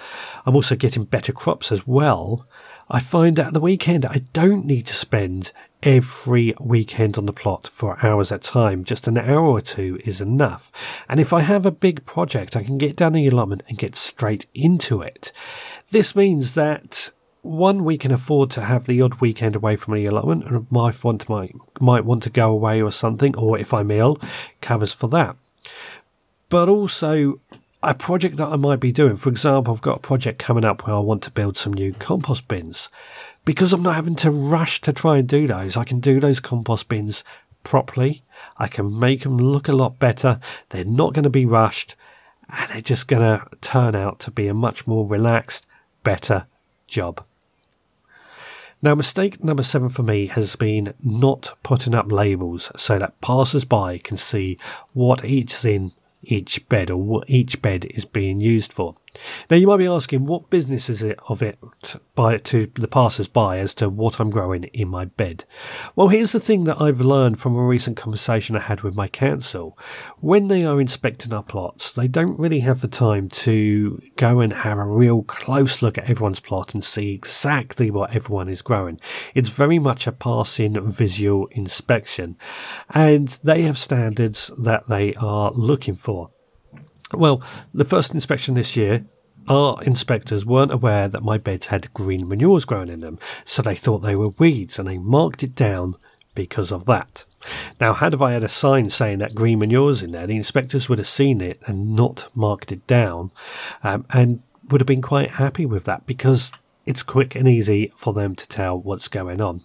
I'm 0.45 0.55
also 0.55 0.75
getting 0.75 1.05
better 1.05 1.31
crops 1.31 1.71
as 1.71 1.87
well. 1.87 2.45
I 2.89 2.99
find 2.99 3.37
that 3.37 3.47
at 3.47 3.53
the 3.53 3.61
weekend 3.61 4.05
I 4.05 4.23
don't 4.33 4.65
need 4.65 4.85
to 4.87 4.95
spend 4.95 5.53
every 5.83 6.53
weekend 6.59 7.17
on 7.17 7.25
the 7.25 7.33
plot 7.33 7.67
for 7.67 8.03
hours 8.05 8.31
at 8.31 8.47
a 8.47 8.51
time. 8.51 8.83
Just 8.83 9.07
an 9.07 9.17
hour 9.17 9.45
or 9.45 9.61
two 9.61 9.99
is 10.03 10.21
enough. 10.21 10.71
And 11.07 11.19
if 11.19 11.33
I 11.33 11.41
have 11.41 11.65
a 11.65 11.71
big 11.71 12.05
project, 12.05 12.55
I 12.55 12.63
can 12.63 12.77
get 12.77 12.95
down 12.95 13.13
the 13.13 13.27
allotment 13.27 13.63
and 13.67 13.77
get 13.77 13.95
straight 13.95 14.47
into 14.53 15.01
it. 15.01 15.31
This 15.91 16.15
means 16.15 16.53
that 16.53 17.11
one, 17.41 17.83
we 17.85 17.97
can 17.97 18.11
afford 18.11 18.51
to 18.51 18.61
have 18.61 18.85
the 18.85 19.01
odd 19.01 19.21
weekend 19.21 19.55
away 19.55 19.77
from 19.77 19.93
the 19.93 20.05
allotment, 20.05 20.45
and 20.45 20.69
might 20.69 21.03
want 21.03 21.21
to 21.21 21.31
might, 21.31 21.55
might 21.79 22.03
want 22.03 22.23
to 22.23 22.29
go 22.29 22.51
away 22.51 22.81
or 22.81 22.91
something, 22.91 23.35
or 23.37 23.57
if 23.57 23.73
I'm 23.73 23.91
ill, 23.91 24.19
covers 24.59 24.93
for 24.93 25.07
that. 25.09 25.37
But 26.49 26.67
also, 26.67 27.39
a 27.83 27.93
project 27.93 28.37
that 28.37 28.49
I 28.49 28.55
might 28.55 28.79
be 28.79 28.91
doing. 28.91 29.17
For 29.17 29.29
example, 29.29 29.73
I've 29.73 29.81
got 29.81 29.97
a 29.97 30.01
project 30.01 30.39
coming 30.39 30.65
up 30.65 30.85
where 30.85 30.95
I 30.95 30.99
want 30.99 31.21
to 31.23 31.31
build 31.31 31.57
some 31.57 31.73
new 31.73 31.93
compost 31.93 32.47
bins. 32.47 32.89
Because 33.45 33.71
I'm 33.71 33.83
not 33.83 33.95
having 33.95 34.15
to 34.15 34.31
rush 34.31 34.81
to 34.81 34.91
try 34.91 35.17
and 35.17 35.27
do 35.27 35.47
those, 35.47 35.77
I 35.77 35.83
can 35.83 35.99
do 35.99 36.19
those 36.19 36.39
compost 36.39 36.89
bins 36.89 37.23
properly. 37.63 38.23
I 38.57 38.67
can 38.67 38.97
make 38.99 39.21
them 39.21 39.37
look 39.37 39.67
a 39.67 39.75
lot 39.75 39.99
better. 39.99 40.39
They're 40.69 40.85
not 40.85 41.13
going 41.13 41.23
to 41.23 41.29
be 41.29 41.45
rushed 41.45 41.95
and 42.49 42.71
they're 42.71 42.81
just 42.81 43.07
going 43.07 43.21
to 43.21 43.45
turn 43.61 43.95
out 43.95 44.19
to 44.21 44.31
be 44.31 44.47
a 44.47 44.53
much 44.53 44.87
more 44.87 45.05
relaxed, 45.07 45.67
better 46.03 46.47
job. 46.87 47.23
Now, 48.81 48.95
mistake 48.95 49.43
number 49.43 49.63
seven 49.63 49.89
for 49.89 50.03
me 50.03 50.27
has 50.27 50.55
been 50.55 50.93
not 51.03 51.55
putting 51.63 51.95
up 51.95 52.11
labels 52.11 52.71
so 52.77 52.99
that 52.99 53.19
passers 53.21 53.65
by 53.65 53.97
can 53.97 54.17
see 54.17 54.57
what 54.93 55.25
each 55.25 55.65
in 55.65 55.91
each 56.23 56.67
bed 56.69 56.89
or 56.89 56.97
what 56.97 57.29
each 57.29 57.61
bed 57.61 57.85
is 57.85 58.05
being 58.05 58.39
used 58.39 58.73
for. 58.73 58.95
Now 59.49 59.57
you 59.57 59.67
might 59.67 59.77
be 59.77 59.87
asking, 59.87 60.25
what 60.25 60.49
business 60.49 60.89
is 60.89 61.01
it 61.01 61.19
of 61.27 61.41
it 61.41 61.59
by 62.15 62.37
to 62.37 62.67
the 62.75 62.87
passers-by 62.87 63.59
as 63.59 63.73
to 63.75 63.89
what 63.89 64.19
I'm 64.19 64.29
growing 64.29 64.65
in 64.65 64.87
my 64.87 65.05
bed? 65.05 65.45
Well, 65.95 66.09
here's 66.09 66.31
the 66.31 66.39
thing 66.39 66.65
that 66.65 66.81
I've 66.81 67.01
learned 67.01 67.39
from 67.39 67.55
a 67.55 67.63
recent 67.63 67.97
conversation 67.97 68.55
I 68.55 68.59
had 68.59 68.81
with 68.81 68.95
my 68.95 69.07
council. 69.07 69.77
When 70.19 70.47
they 70.47 70.65
are 70.65 70.81
inspecting 70.81 71.33
our 71.33 71.43
plots, 71.43 71.91
they 71.91 72.07
don't 72.07 72.39
really 72.39 72.59
have 72.59 72.81
the 72.81 72.87
time 72.87 73.29
to 73.29 74.01
go 74.15 74.39
and 74.39 74.53
have 74.53 74.77
a 74.77 74.85
real 74.85 75.23
close 75.23 75.81
look 75.81 75.97
at 75.97 76.09
everyone's 76.09 76.39
plot 76.39 76.73
and 76.73 76.83
see 76.83 77.13
exactly 77.13 77.91
what 77.91 78.15
everyone 78.15 78.49
is 78.49 78.61
growing. 78.61 78.99
It's 79.33 79.49
very 79.49 79.79
much 79.79 80.07
a 80.07 80.11
passing 80.11 80.91
visual 80.91 81.47
inspection, 81.47 82.37
and 82.89 83.27
they 83.43 83.63
have 83.63 83.77
standards 83.77 84.51
that 84.57 84.87
they 84.87 85.13
are 85.15 85.51
looking 85.51 85.95
for. 85.95 86.31
Well, 87.13 87.41
the 87.73 87.85
first 87.85 88.13
inspection 88.13 88.55
this 88.55 88.75
year, 88.75 89.05
our 89.47 89.81
inspectors 89.83 90.45
weren't 90.45 90.73
aware 90.73 91.07
that 91.07 91.23
my 91.23 91.37
beds 91.37 91.67
had 91.67 91.93
green 91.93 92.27
manures 92.27 92.65
growing 92.65 92.89
in 92.89 92.99
them, 92.99 93.17
so 93.45 93.61
they 93.61 93.75
thought 93.75 93.99
they 93.99 94.15
were 94.15 94.29
weeds 94.29 94.77
and 94.77 94.87
they 94.87 94.97
marked 94.97 95.41
it 95.41 95.55
down 95.55 95.95
because 96.35 96.71
of 96.71 96.85
that. 96.85 97.25
Now, 97.79 97.93
had 97.93 98.13
I 98.21 98.33
had 98.33 98.43
a 98.43 98.49
sign 98.49 98.89
saying 98.89 99.19
that 99.19 99.35
green 99.35 99.59
manure's 99.59 100.03
in 100.03 100.11
there, 100.11 100.27
the 100.27 100.35
inspectors 100.35 100.89
would 100.89 100.99
have 100.99 101.07
seen 101.07 101.41
it 101.41 101.59
and 101.65 101.95
not 101.95 102.29
marked 102.35 102.71
it 102.71 102.85
down 102.87 103.31
um, 103.83 104.05
and 104.11 104.41
would 104.69 104.81
have 104.81 104.87
been 104.87 105.01
quite 105.01 105.31
happy 105.31 105.65
with 105.65 105.85
that 105.85 106.05
because 106.05 106.51
it's 106.85 107.03
quick 107.03 107.35
and 107.35 107.47
easy 107.47 107.91
for 107.95 108.13
them 108.13 108.35
to 108.35 108.47
tell 108.47 108.79
what's 108.79 109.07
going 109.07 109.41
on. 109.41 109.63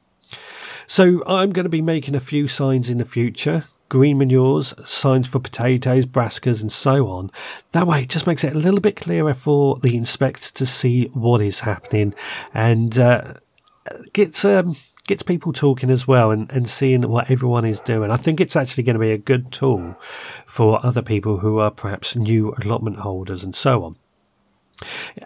So 0.86 1.22
I'm 1.26 1.50
going 1.50 1.64
to 1.64 1.70
be 1.70 1.82
making 1.82 2.14
a 2.14 2.20
few 2.20 2.48
signs 2.48 2.88
in 2.88 2.98
the 2.98 3.04
future 3.04 3.64
green 3.92 4.16
manures, 4.16 4.72
signs 4.86 5.26
for 5.26 5.38
potatoes, 5.38 6.06
brassicas, 6.06 6.62
and 6.62 6.72
so 6.72 7.08
on. 7.08 7.30
That 7.72 7.86
way, 7.86 8.04
it 8.04 8.08
just 8.08 8.26
makes 8.26 8.42
it 8.42 8.54
a 8.54 8.58
little 8.58 8.80
bit 8.80 8.96
clearer 8.96 9.34
for 9.34 9.78
the 9.80 9.98
inspector 9.98 10.50
to 10.50 10.64
see 10.64 11.08
what 11.12 11.42
is 11.42 11.60
happening 11.60 12.14
and 12.54 12.98
uh, 12.98 13.34
gets. 14.14 14.46
Um, 14.46 14.76
gets 15.08 15.24
people 15.24 15.52
talking 15.52 15.90
as 15.90 16.06
well 16.06 16.30
and, 16.30 16.48
and 16.52 16.70
seeing 16.70 17.02
what 17.02 17.28
everyone 17.28 17.64
is 17.64 17.80
doing. 17.80 18.08
I 18.08 18.16
think 18.16 18.40
it's 18.40 18.54
actually 18.54 18.84
going 18.84 18.94
to 18.94 19.00
be 19.00 19.10
a 19.10 19.18
good 19.18 19.50
tool 19.50 19.96
for 20.46 20.78
other 20.86 21.02
people 21.02 21.38
who 21.38 21.58
are 21.58 21.72
perhaps 21.72 22.14
new 22.14 22.54
allotment 22.62 22.98
holders 22.98 23.42
and 23.42 23.52
so 23.52 23.82
on. 23.82 23.96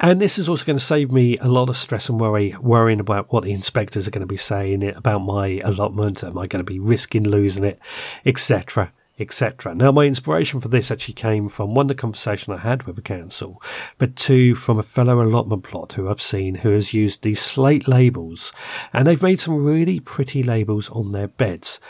And 0.00 0.20
this 0.20 0.38
is 0.38 0.48
also 0.48 0.64
going 0.64 0.78
to 0.78 0.84
save 0.84 1.12
me 1.12 1.38
a 1.38 1.48
lot 1.48 1.68
of 1.68 1.76
stress 1.76 2.08
and 2.08 2.20
worry, 2.20 2.54
worrying 2.60 3.00
about 3.00 3.32
what 3.32 3.44
the 3.44 3.52
inspectors 3.52 4.06
are 4.06 4.10
going 4.10 4.20
to 4.20 4.26
be 4.26 4.36
saying 4.36 4.82
about 4.94 5.18
my 5.18 5.60
allotment. 5.64 6.24
Am 6.24 6.38
I 6.38 6.46
going 6.46 6.64
to 6.64 6.70
be 6.70 6.78
risking 6.78 7.24
losing 7.24 7.64
it, 7.64 7.78
etc., 8.24 8.92
etc. 9.18 9.74
Now, 9.74 9.92
my 9.92 10.04
inspiration 10.04 10.60
for 10.60 10.68
this 10.68 10.90
actually 10.90 11.14
came 11.14 11.48
from 11.48 11.74
one, 11.74 11.86
the 11.86 11.94
conversation 11.94 12.52
I 12.52 12.58
had 12.58 12.82
with 12.82 12.96
the 12.96 13.02
council, 13.02 13.62
but 13.98 14.16
two, 14.16 14.54
from 14.54 14.78
a 14.78 14.82
fellow 14.82 15.22
allotment 15.22 15.62
plot 15.62 15.94
who 15.94 16.08
I've 16.08 16.20
seen 16.20 16.56
who 16.56 16.70
has 16.72 16.92
used 16.92 17.22
these 17.22 17.40
slate 17.40 17.88
labels, 17.88 18.52
and 18.92 19.06
they've 19.06 19.22
made 19.22 19.40
some 19.40 19.64
really 19.64 20.00
pretty 20.00 20.42
labels 20.42 20.90
on 20.90 21.12
their 21.12 21.28
beds. 21.28 21.80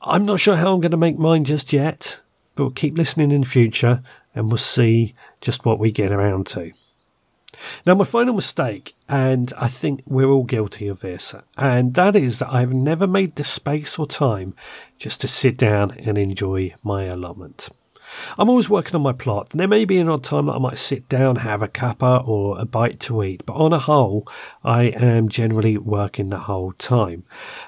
I'm 0.00 0.24
not 0.24 0.40
sure 0.40 0.56
how 0.56 0.72
I'm 0.72 0.80
going 0.80 0.90
to 0.92 0.96
make 0.96 1.18
mine 1.18 1.44
just 1.44 1.72
yet, 1.72 2.22
but 2.54 2.64
we'll 2.64 2.72
keep 2.72 2.96
listening 2.98 3.30
in 3.30 3.44
future 3.44 4.02
and 4.34 4.48
we'll 4.48 4.58
see 4.58 5.14
just 5.40 5.64
what 5.64 5.78
we 5.78 5.92
get 5.92 6.12
around 6.12 6.46
to. 6.48 6.72
Now, 7.86 7.94
my 7.94 8.04
final 8.04 8.34
mistake, 8.34 8.94
and 9.08 9.52
I 9.58 9.68
think 9.68 10.02
we're 10.06 10.28
all 10.28 10.44
guilty 10.44 10.88
of 10.88 11.00
this, 11.00 11.34
and 11.56 11.94
that 11.94 12.16
is 12.16 12.38
that 12.38 12.52
I've 12.52 12.72
never 12.72 13.06
made 13.06 13.36
the 13.36 13.44
space 13.44 13.98
or 13.98 14.06
time 14.06 14.54
just 14.98 15.20
to 15.22 15.28
sit 15.28 15.56
down 15.56 15.92
and 15.98 16.16
enjoy 16.18 16.74
my 16.82 17.04
allotment. 17.04 17.68
I'm 18.38 18.48
always 18.48 18.68
working 18.68 18.94
on 18.94 19.02
my 19.02 19.12
plot. 19.12 19.50
There 19.50 19.68
may 19.68 19.84
be 19.84 19.98
an 19.98 20.08
odd 20.08 20.24
time 20.24 20.46
that 20.46 20.54
I 20.54 20.58
might 20.58 20.78
sit 20.78 21.08
down, 21.08 21.36
have 21.36 21.62
a 21.62 21.68
cuppa 21.68 22.26
or 22.26 22.58
a 22.58 22.64
bite 22.64 23.00
to 23.00 23.22
eat, 23.22 23.44
but 23.46 23.54
on 23.54 23.72
a 23.72 23.78
whole, 23.78 24.28
I 24.62 24.84
am 24.84 25.28
generally 25.28 25.78
working 25.78 26.28
the 26.28 26.38
whole 26.38 26.72
time. 26.72 27.24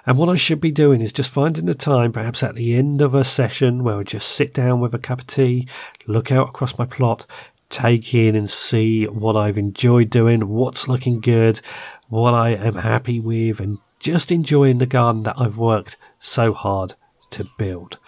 And 0.07 0.19
what 0.19 0.29
I 0.29 0.37
should 0.37 0.61
be 0.61 0.73
doing 0.73 1.01
is 1.01 1.13
just 1.13 1.31
finding 1.31 1.67
the 1.67 1.75
time, 1.75 2.13
perhaps 2.13 2.43
at 2.43 2.55
the 2.55 2.75
end 2.77 3.01
of 3.01 3.15
a 3.15 3.25
session, 3.25 3.85
where 3.85 3.97
I 3.97 4.03
just 4.03 4.29
sit 4.29 4.53
down 4.53 4.81
with 4.81 4.95
a 4.95 4.99
cup 4.99 5.21
of 5.21 5.27
tea, 5.27 5.67
look 6.07 6.31
out 6.31 6.49
across 6.49 6.79
my 6.79 6.87
plot, 6.87 7.27
take 7.75 8.15
in 8.15 8.37
and 8.37 8.49
see 8.49 9.05
what 9.07 9.37
I've 9.37 9.59
enjoyed 9.59 10.09
doing, 10.09 10.49
what's 10.49 10.87
looking 10.87 11.21
good, 11.21 11.61
what 12.09 12.33
I 12.33 12.51
am 12.51 12.77
happy 12.77 13.19
with, 13.19 13.59
and 13.59 13.79
just 13.99 14.31
enjoying 14.31 14.79
the 14.79 14.87
garden 14.87 15.25
that 15.25 15.39
I've 15.39 15.59
worked 15.59 15.97
so 16.21 16.53
hard 16.53 16.95
to 17.31 17.49
build. 17.59 17.99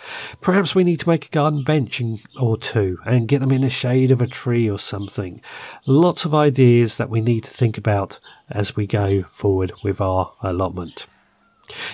Perhaps 0.40 0.74
we 0.74 0.84
need 0.84 1.00
to 1.00 1.08
make 1.08 1.26
a 1.26 1.30
garden 1.30 1.64
bench 1.64 2.00
or 2.40 2.56
two 2.56 2.98
and 3.04 3.26
get 3.26 3.40
them 3.40 3.50
in 3.50 3.62
the 3.62 3.70
shade 3.70 4.12
of 4.12 4.22
a 4.22 4.26
tree 4.28 4.70
or 4.70 4.78
something. 4.78 5.40
Lots 5.84 6.24
of 6.24 6.34
ideas 6.34 6.96
that 6.96 7.10
we 7.10 7.20
need 7.20 7.42
to 7.44 7.50
think 7.50 7.76
about 7.76 8.20
as 8.48 8.76
we 8.76 8.86
go 8.86 9.24
forward 9.24 9.72
with 9.82 10.00
our 10.00 10.32
allotment. 10.42 11.08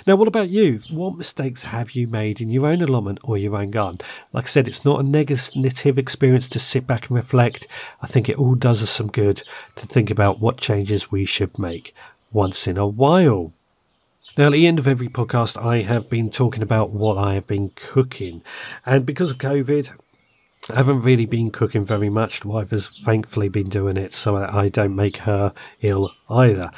Now, 0.07 0.17
what 0.17 0.29
about 0.29 0.49
you? 0.49 0.81
What 0.91 1.17
mistakes 1.17 1.65
have 1.65 1.93
you 1.93 2.07
made 2.07 2.41
in 2.41 2.49
your 2.49 2.67
own 2.67 2.83
allotment 2.83 3.21
or 3.23 3.39
your 3.39 3.57
own 3.57 3.71
garden? 3.71 4.01
Like 4.33 4.45
I 4.45 4.49
said, 4.49 4.69
it's 4.69 4.85
not 4.85 5.01
a 5.01 5.03
negative 5.03 5.99
experience 5.99 6.49
to 6.49 6.59
sit 6.59 6.87
back 6.87 7.09
and 7.09 7.17
reflect. 7.17 7.67
I 8.01 8.07
think 8.07 8.29
it 8.29 8.39
all 8.39 8.55
does 8.55 8.83
us 8.83 8.91
some 8.91 9.09
good 9.09 9.43
to 9.77 9.87
think 9.87 10.11
about 10.11 10.41
what 10.41 10.57
changes 10.57 11.11
we 11.11 11.25
should 11.25 11.59
make 11.59 11.95
once 12.33 12.67
in 12.67 12.77
a 12.77 12.87
while. 12.87 13.53
Now, 14.39 14.47
at 14.47 14.53
the 14.53 14.67
end 14.67 14.79
of 14.79 14.89
every 14.89 15.09
podcast, 15.09 15.63
I 15.63 15.83
have 15.83 16.09
been 16.09 16.31
talking 16.31 16.63
about 16.63 16.91
what 16.91 17.19
I 17.19 17.35
have 17.35 17.47
been 17.47 17.71
cooking. 17.77 18.43
And 18.87 19.05
because 19.05 19.31
of 19.31 19.39
COVID, 19.39 19.95
I 20.71 20.77
haven't 20.77 21.03
really 21.03 21.27
been 21.27 21.51
cooking 21.51 21.85
very 21.85 22.09
much. 22.09 22.41
The 22.41 22.49
wife 22.49 22.71
has 22.71 22.89
thankfully 22.89 23.49
been 23.49 23.69
doing 23.69 23.97
it 23.97 24.15
so 24.15 24.37
I 24.37 24.69
don't 24.69 24.97
make 24.97 25.19
her 25.19 25.53
ill 25.83 26.13
either. 26.31 26.71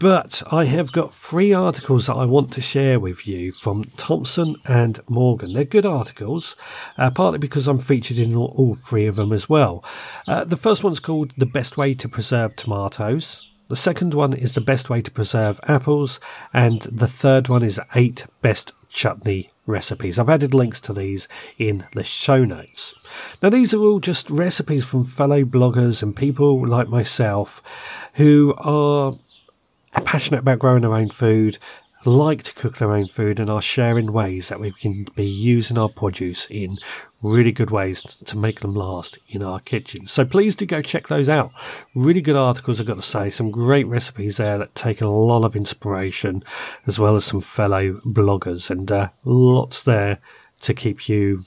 But 0.00 0.44
I 0.52 0.66
have 0.66 0.92
got 0.92 1.12
three 1.12 1.52
articles 1.52 2.06
that 2.06 2.14
I 2.14 2.24
want 2.24 2.52
to 2.52 2.62
share 2.62 3.00
with 3.00 3.26
you 3.26 3.50
from 3.50 3.82
Thompson 3.96 4.54
and 4.64 5.00
Morgan. 5.08 5.54
They're 5.54 5.64
good 5.64 5.84
articles, 5.84 6.54
uh, 6.96 7.10
partly 7.10 7.40
because 7.40 7.66
I'm 7.66 7.80
featured 7.80 8.18
in 8.18 8.36
all, 8.36 8.54
all 8.56 8.74
three 8.76 9.06
of 9.06 9.16
them 9.16 9.32
as 9.32 9.48
well. 9.48 9.84
Uh, 10.28 10.44
the 10.44 10.56
first 10.56 10.84
one's 10.84 11.00
called 11.00 11.32
The 11.36 11.46
Best 11.46 11.76
Way 11.76 11.94
to 11.94 12.08
Preserve 12.08 12.54
Tomatoes. 12.54 13.48
The 13.66 13.76
second 13.76 14.14
one 14.14 14.34
is 14.34 14.54
the 14.54 14.60
best 14.60 14.88
way 14.88 15.02
to 15.02 15.10
preserve 15.10 15.60
apples, 15.64 16.20
and 16.54 16.82
the 16.82 17.08
third 17.08 17.48
one 17.48 17.64
is 17.64 17.80
eight 17.96 18.24
best 18.40 18.72
chutney 18.88 19.50
recipes. 19.66 20.18
I've 20.18 20.30
added 20.30 20.54
links 20.54 20.80
to 20.82 20.92
these 20.92 21.28
in 21.58 21.84
the 21.92 22.04
show 22.04 22.44
notes. 22.44 22.94
Now, 23.42 23.50
these 23.50 23.74
are 23.74 23.80
all 23.80 24.00
just 24.00 24.30
recipes 24.30 24.84
from 24.84 25.04
fellow 25.04 25.42
bloggers 25.42 26.02
and 26.02 26.16
people 26.16 26.66
like 26.66 26.88
myself 26.88 27.62
who 28.14 28.54
are 28.58 29.14
passionate 30.00 30.40
about 30.40 30.58
growing 30.58 30.82
their 30.82 30.94
own 30.94 31.10
food, 31.10 31.58
like 32.04 32.42
to 32.44 32.54
cook 32.54 32.78
their 32.78 32.92
own 32.92 33.08
food, 33.08 33.40
and 33.40 33.50
are 33.50 33.62
sharing 33.62 34.12
ways 34.12 34.48
that 34.48 34.60
we 34.60 34.70
can 34.70 35.06
be 35.14 35.26
using 35.26 35.76
our 35.76 35.88
produce 35.88 36.46
in 36.50 36.78
really 37.22 37.50
good 37.50 37.70
ways 37.70 38.02
to 38.02 38.38
make 38.38 38.60
them 38.60 38.74
last 38.74 39.18
in 39.28 39.42
our 39.42 39.58
kitchen. 39.58 40.06
So 40.06 40.24
please 40.24 40.54
do 40.54 40.66
go 40.66 40.80
check 40.80 41.08
those 41.08 41.28
out. 41.28 41.52
Really 41.94 42.20
good 42.20 42.36
articles, 42.36 42.80
I've 42.80 42.86
got 42.86 42.96
to 42.96 43.02
say. 43.02 43.30
Some 43.30 43.50
great 43.50 43.86
recipes 43.86 44.36
there 44.36 44.58
that 44.58 44.74
take 44.74 45.00
a 45.00 45.08
lot 45.08 45.44
of 45.44 45.56
inspiration, 45.56 46.44
as 46.86 46.98
well 46.98 47.16
as 47.16 47.24
some 47.24 47.40
fellow 47.40 47.94
bloggers, 48.04 48.70
and 48.70 48.90
uh, 48.90 49.08
lots 49.24 49.82
there 49.82 50.18
to 50.60 50.74
keep 50.74 51.08
you 51.08 51.44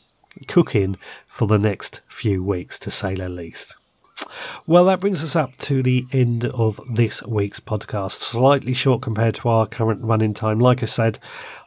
cooking 0.47 0.97
for 1.27 1.47
the 1.47 1.59
next 1.59 2.01
few 2.07 2.43
weeks, 2.43 2.77
to 2.79 2.91
say 2.91 3.15
the 3.15 3.29
least. 3.29 3.75
Well, 4.67 4.85
that 4.85 4.99
brings 4.99 5.23
us 5.23 5.35
up 5.35 5.57
to 5.57 5.81
the 5.81 6.05
end 6.11 6.45
of 6.45 6.79
this 6.89 7.23
week's 7.23 7.59
podcast. 7.59 8.19
Slightly 8.19 8.73
short 8.73 9.01
compared 9.01 9.35
to 9.35 9.49
our 9.49 9.67
current 9.67 10.03
running 10.03 10.33
time. 10.33 10.59
Like 10.59 10.83
I 10.83 10.85
said, 10.85 11.19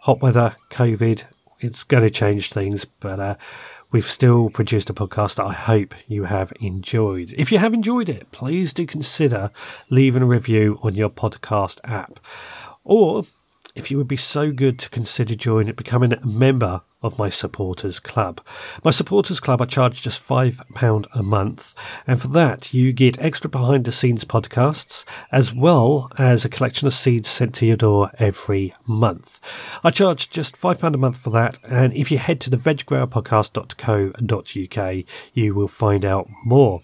hot 0.02 0.20
weather, 0.22 0.56
COVID, 0.70 1.24
it's 1.60 1.82
going 1.82 2.02
to 2.02 2.10
change 2.10 2.52
things, 2.52 2.84
but 2.84 3.20
uh, 3.20 3.36
we've 3.90 4.04
still 4.04 4.50
produced 4.50 4.90
a 4.90 4.94
podcast 4.94 5.36
that 5.36 5.46
I 5.46 5.52
hope 5.52 5.94
you 6.06 6.24
have 6.24 6.52
enjoyed. 6.60 7.32
If 7.36 7.50
you 7.52 7.58
have 7.58 7.74
enjoyed 7.74 8.08
it, 8.08 8.30
please 8.32 8.72
do 8.72 8.86
consider 8.86 9.50
leaving 9.90 10.22
a 10.22 10.26
review 10.26 10.78
on 10.82 10.94
your 10.94 11.10
podcast 11.10 11.80
app. 11.84 12.20
Or 12.84 13.24
if 13.74 13.90
you 13.90 13.96
would 13.96 14.08
be 14.08 14.16
so 14.16 14.52
good 14.52 14.78
to 14.80 14.90
consider 14.90 15.34
joining, 15.34 15.74
becoming 15.74 16.12
a 16.12 16.26
member 16.26 16.82
of 17.04 17.18
my 17.18 17.28
supporters 17.28 18.00
club. 18.00 18.40
My 18.82 18.90
supporters 18.90 19.38
club, 19.38 19.60
I 19.60 19.66
charge 19.66 20.02
just 20.02 20.26
£5 20.26 21.06
a 21.14 21.22
month, 21.22 21.74
and 22.06 22.18
for 22.20 22.26
that, 22.28 22.72
you 22.74 22.92
get 22.92 23.22
extra 23.22 23.50
behind 23.50 23.84
the 23.84 23.92
scenes 23.92 24.24
podcasts 24.24 25.04
as 25.30 25.54
well 25.54 26.10
as 26.18 26.44
a 26.44 26.48
collection 26.48 26.88
of 26.88 26.94
seeds 26.94 27.28
sent 27.28 27.54
to 27.56 27.66
your 27.66 27.76
door 27.76 28.10
every 28.18 28.72
month. 28.86 29.38
I 29.84 29.90
charge 29.90 30.30
just 30.30 30.56
£5 30.56 30.94
a 30.94 30.98
month 30.98 31.18
for 31.18 31.30
that, 31.30 31.58
and 31.62 31.92
if 31.92 32.10
you 32.10 32.18
head 32.18 32.40
to 32.40 32.50
the 32.50 32.56
veggrowerpodcast.co.uk, 32.56 35.04
you 35.34 35.54
will 35.54 35.68
find 35.68 36.04
out 36.04 36.28
more. 36.44 36.80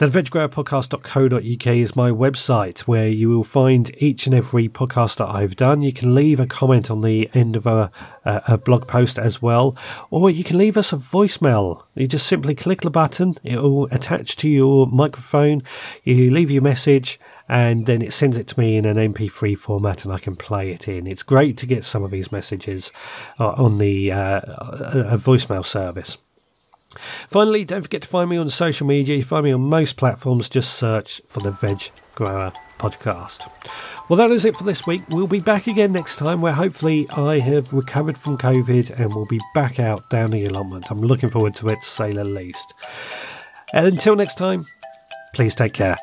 Now, 0.00 0.08
veggrowerpodcast.co.uk 0.08 1.66
is 1.68 1.94
my 1.94 2.10
website 2.10 2.80
where 2.80 3.06
you 3.06 3.28
will 3.28 3.44
find 3.44 3.92
each 4.02 4.26
and 4.26 4.34
every 4.34 4.68
podcast 4.68 5.18
that 5.18 5.28
I've 5.28 5.54
done. 5.54 5.82
You 5.82 5.92
can 5.92 6.16
leave 6.16 6.40
a 6.40 6.48
comment 6.48 6.90
on 6.90 7.02
the 7.02 7.30
end 7.32 7.54
of 7.54 7.64
a, 7.64 7.92
a, 8.24 8.42
a, 8.48 8.58
blog 8.58 8.88
post 8.88 9.20
as 9.20 9.40
well, 9.40 9.78
or 10.10 10.30
you 10.30 10.42
can 10.42 10.58
leave 10.58 10.76
us 10.76 10.92
a 10.92 10.96
voicemail. 10.96 11.84
You 11.94 12.08
just 12.08 12.26
simply 12.26 12.56
click 12.56 12.80
the 12.80 12.90
button, 12.90 13.36
it 13.44 13.62
will 13.62 13.86
attach 13.92 14.34
to 14.38 14.48
your 14.48 14.88
microphone, 14.88 15.62
you 16.02 16.28
leave 16.28 16.50
your 16.50 16.62
message, 16.62 17.20
and 17.48 17.86
then 17.86 18.02
it 18.02 18.12
sends 18.12 18.36
it 18.36 18.48
to 18.48 18.58
me 18.58 18.76
in 18.76 18.86
an 18.86 18.96
MP3 18.96 19.56
format 19.56 20.04
and 20.04 20.12
I 20.12 20.18
can 20.18 20.34
play 20.34 20.72
it 20.72 20.88
in. 20.88 21.06
It's 21.06 21.22
great 21.22 21.56
to 21.58 21.66
get 21.66 21.84
some 21.84 22.02
of 22.02 22.10
these 22.10 22.32
messages 22.32 22.90
uh, 23.38 23.50
on 23.50 23.78
the 23.78 24.10
uh, 24.10 24.40
a 24.40 25.18
voicemail 25.18 25.64
service. 25.64 26.18
Finally, 26.98 27.64
don't 27.64 27.82
forget 27.82 28.02
to 28.02 28.08
find 28.08 28.30
me 28.30 28.36
on 28.36 28.48
social 28.50 28.86
media. 28.86 29.16
You 29.16 29.24
find 29.24 29.44
me 29.44 29.52
on 29.52 29.62
most 29.62 29.96
platforms. 29.96 30.48
Just 30.48 30.74
search 30.74 31.20
for 31.26 31.40
the 31.40 31.50
Veg 31.50 31.90
Grower 32.14 32.52
Podcast. 32.78 33.48
Well, 34.08 34.18
that 34.18 34.30
is 34.30 34.44
it 34.44 34.56
for 34.56 34.64
this 34.64 34.86
week. 34.86 35.02
We'll 35.08 35.26
be 35.26 35.40
back 35.40 35.66
again 35.66 35.92
next 35.92 36.16
time 36.16 36.40
where 36.40 36.52
hopefully 36.52 37.06
I 37.16 37.38
have 37.38 37.72
recovered 37.72 38.18
from 38.18 38.36
COVID 38.36 38.98
and 38.98 39.14
we'll 39.14 39.26
be 39.26 39.40
back 39.54 39.80
out 39.80 40.10
down 40.10 40.30
the 40.30 40.44
allotment. 40.44 40.90
I'm 40.90 41.00
looking 41.00 41.30
forward 41.30 41.54
to 41.56 41.70
it, 41.70 41.80
to 41.82 41.88
say 41.88 42.12
the 42.12 42.24
least. 42.24 42.74
Until 43.72 44.14
next 44.14 44.36
time, 44.36 44.66
please 45.32 45.54
take 45.54 45.72
care. 45.72 45.96